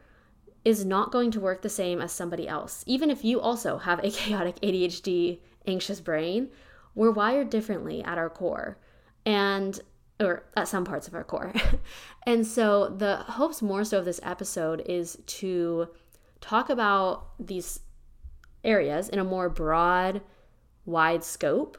is 0.63 0.85
not 0.85 1.11
going 1.11 1.31
to 1.31 1.39
work 1.39 1.61
the 1.61 1.69
same 1.69 2.01
as 2.01 2.11
somebody 2.11 2.47
else. 2.47 2.83
Even 2.87 3.09
if 3.09 3.23
you 3.23 3.39
also 3.39 3.77
have 3.77 3.99
a 4.03 4.11
chaotic 4.11 4.59
ADHD, 4.61 5.39
anxious 5.65 5.99
brain, 5.99 6.49
we're 6.95 7.11
wired 7.11 7.49
differently 7.49 8.03
at 8.03 8.17
our 8.17 8.29
core 8.29 8.77
and 9.25 9.79
or 10.19 10.43
at 10.55 10.67
some 10.67 10.85
parts 10.85 11.07
of 11.07 11.15
our 11.15 11.23
core. 11.23 11.51
and 12.27 12.45
so 12.45 12.89
the 12.89 13.17
hopes 13.17 13.61
more 13.61 13.83
so 13.83 13.97
of 13.99 14.05
this 14.05 14.19
episode 14.21 14.83
is 14.85 15.17
to 15.25 15.87
talk 16.41 16.69
about 16.69 17.27
these 17.39 17.79
areas 18.63 19.09
in 19.09 19.17
a 19.17 19.23
more 19.23 19.49
broad, 19.49 20.21
wide 20.85 21.23
scope 21.23 21.77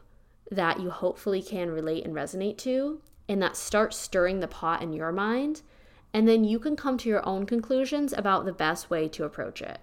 that 0.51 0.81
you 0.81 0.90
hopefully 0.90 1.40
can 1.40 1.71
relate 1.71 2.05
and 2.05 2.14
resonate 2.14 2.59
to 2.59 3.01
and 3.29 3.40
that 3.40 3.57
start 3.57 3.95
stirring 3.95 4.40
the 4.40 4.49
pot 4.49 4.83
in 4.83 4.92
your 4.92 5.12
mind 5.12 5.62
and 6.14 6.29
then 6.29 6.44
you 6.44 6.59
can 6.59 6.77
come 6.77 6.98
to 6.98 7.09
your 7.09 7.27
own 7.27 7.46
conclusions 7.46 8.12
about 8.12 8.44
the 8.44 8.53
best 8.53 8.90
way 8.90 9.09
to 9.09 9.25
approach 9.25 9.62
it. 9.62 9.79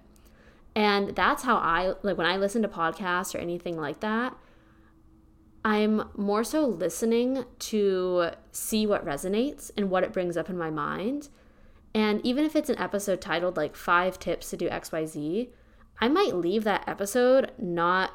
And 0.76 1.16
that's 1.16 1.44
how 1.44 1.58
I 1.58 1.94
like 2.04 2.18
when 2.18 2.28
I 2.28 2.38
listen 2.38 2.62
to 2.62 2.68
podcasts 2.68 3.34
or 3.34 3.40
anything 3.40 3.78
like 3.78 4.00
that. 4.02 4.36
I'm 5.66 6.10
more 6.16 6.44
so 6.44 6.66
listening 6.66 7.46
to 7.60 8.30
see 8.52 8.88
what 8.88 9.06
resonates 9.06 9.72
and 9.76 9.90
what 9.90 10.04
it 10.04 10.14
brings 10.14 10.38
up 10.38 10.50
in 10.50 10.58
my 10.58 10.70
mind. 10.70 11.30
And 11.94 12.26
even 12.26 12.46
if 12.46 12.56
it's 12.56 12.70
an 12.70 12.78
episode 12.78 13.20
titled 13.20 13.58
like 13.58 13.76
five 13.76 14.20
tips 14.20 14.52
to 14.52 14.58
do 14.58 14.70
XYZ, 14.70 15.50
I 16.00 16.08
might 16.08 16.36
leave 16.36 16.64
that 16.64 16.88
episode 16.88 17.52
not 17.58 18.12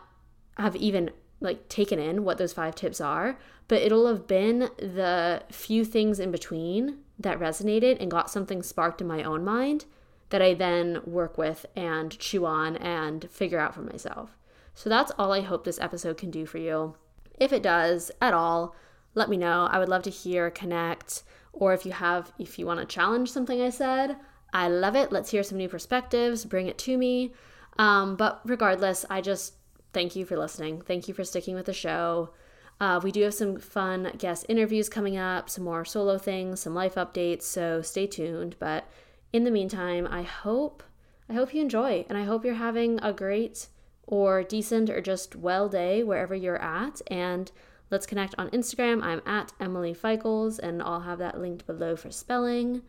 have 0.56 0.76
even 0.76 1.10
like 1.40 1.68
taken 1.68 1.98
in 1.98 2.24
what 2.24 2.38
those 2.38 2.52
five 2.52 2.74
tips 2.74 3.00
are, 3.00 3.38
but 3.68 3.82
it'll 3.82 4.06
have 4.06 4.26
been 4.26 4.70
the 4.78 5.42
few 5.50 5.84
things 5.84 6.18
in 6.18 6.30
between 6.30 6.98
that 7.18 7.38
resonated 7.38 7.96
and 8.00 8.10
got 8.10 8.30
something 8.30 8.62
sparked 8.62 9.00
in 9.00 9.06
my 9.06 9.22
own 9.22 9.44
mind 9.44 9.84
that 10.30 10.42
I 10.42 10.54
then 10.54 11.00
work 11.04 11.38
with 11.38 11.66
and 11.76 12.18
chew 12.18 12.44
on 12.44 12.76
and 12.76 13.28
figure 13.30 13.60
out 13.60 13.74
for 13.74 13.82
myself. 13.82 14.36
So 14.74 14.90
that's 14.90 15.12
all 15.18 15.32
I 15.32 15.42
hope 15.42 15.64
this 15.64 15.80
episode 15.80 16.16
can 16.16 16.30
do 16.30 16.46
for 16.46 16.58
you. 16.58 16.96
If 17.38 17.52
it 17.52 17.62
does 17.62 18.10
at 18.20 18.34
all, 18.34 18.74
let 19.14 19.28
me 19.28 19.36
know. 19.36 19.68
I 19.70 19.78
would 19.78 19.88
love 19.88 20.02
to 20.04 20.10
hear, 20.10 20.50
connect, 20.50 21.22
or 21.52 21.72
if 21.72 21.86
you 21.86 21.92
have, 21.92 22.32
if 22.38 22.58
you 22.58 22.66
want 22.66 22.80
to 22.80 22.86
challenge 22.86 23.30
something 23.30 23.62
I 23.62 23.70
said, 23.70 24.16
I 24.52 24.68
love 24.68 24.96
it. 24.96 25.12
Let's 25.12 25.30
hear 25.30 25.42
some 25.42 25.58
new 25.58 25.68
perspectives, 25.68 26.44
bring 26.44 26.66
it 26.66 26.78
to 26.78 26.96
me. 26.96 27.32
Um, 27.78 28.16
but 28.16 28.40
regardless, 28.44 29.04
I 29.08 29.20
just 29.20 29.54
thank 29.92 30.16
you 30.16 30.24
for 30.24 30.36
listening. 30.36 30.80
Thank 30.80 31.06
you 31.06 31.14
for 31.14 31.24
sticking 31.24 31.54
with 31.54 31.66
the 31.66 31.72
show. 31.72 32.30
Uh, 32.80 33.00
we 33.02 33.12
do 33.12 33.22
have 33.22 33.34
some 33.34 33.58
fun 33.58 34.12
guest 34.18 34.46
interviews 34.48 34.88
coming 34.88 35.16
up, 35.16 35.48
some 35.48 35.64
more 35.64 35.84
solo 35.84 36.18
things, 36.18 36.60
some 36.60 36.74
life 36.74 36.96
updates, 36.96 37.42
so 37.42 37.80
stay 37.82 38.06
tuned. 38.06 38.56
But 38.58 38.88
in 39.32 39.44
the 39.44 39.50
meantime, 39.50 40.06
I 40.10 40.22
hope 40.22 40.82
I 41.28 41.32
hope 41.32 41.54
you 41.54 41.62
enjoy 41.62 42.04
and 42.08 42.18
I 42.18 42.24
hope 42.24 42.44
you're 42.44 42.54
having 42.54 43.00
a 43.02 43.12
great 43.12 43.68
or 44.06 44.42
decent 44.42 44.90
or 44.90 45.00
just 45.00 45.34
well 45.34 45.68
day 45.68 46.02
wherever 46.02 46.34
you're 46.34 46.60
at 46.60 47.00
and 47.06 47.50
let's 47.90 48.06
connect 48.06 48.34
on 48.36 48.50
Instagram. 48.50 49.02
I'm 49.02 49.22
at 49.24 49.52
Emily 49.58 49.94
Feikls 49.94 50.58
and 50.58 50.82
I'll 50.82 51.00
have 51.00 51.18
that 51.18 51.40
linked 51.40 51.66
below 51.66 51.96
for 51.96 52.10
spelling. 52.10 52.82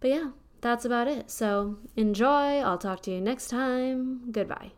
But 0.00 0.10
yeah, 0.10 0.30
that's 0.60 0.84
about 0.84 1.08
it. 1.08 1.30
So 1.30 1.76
enjoy. 1.96 2.58
I'll 2.60 2.78
talk 2.78 3.02
to 3.02 3.10
you 3.10 3.20
next 3.20 3.48
time. 3.48 4.30
Goodbye. 4.32 4.77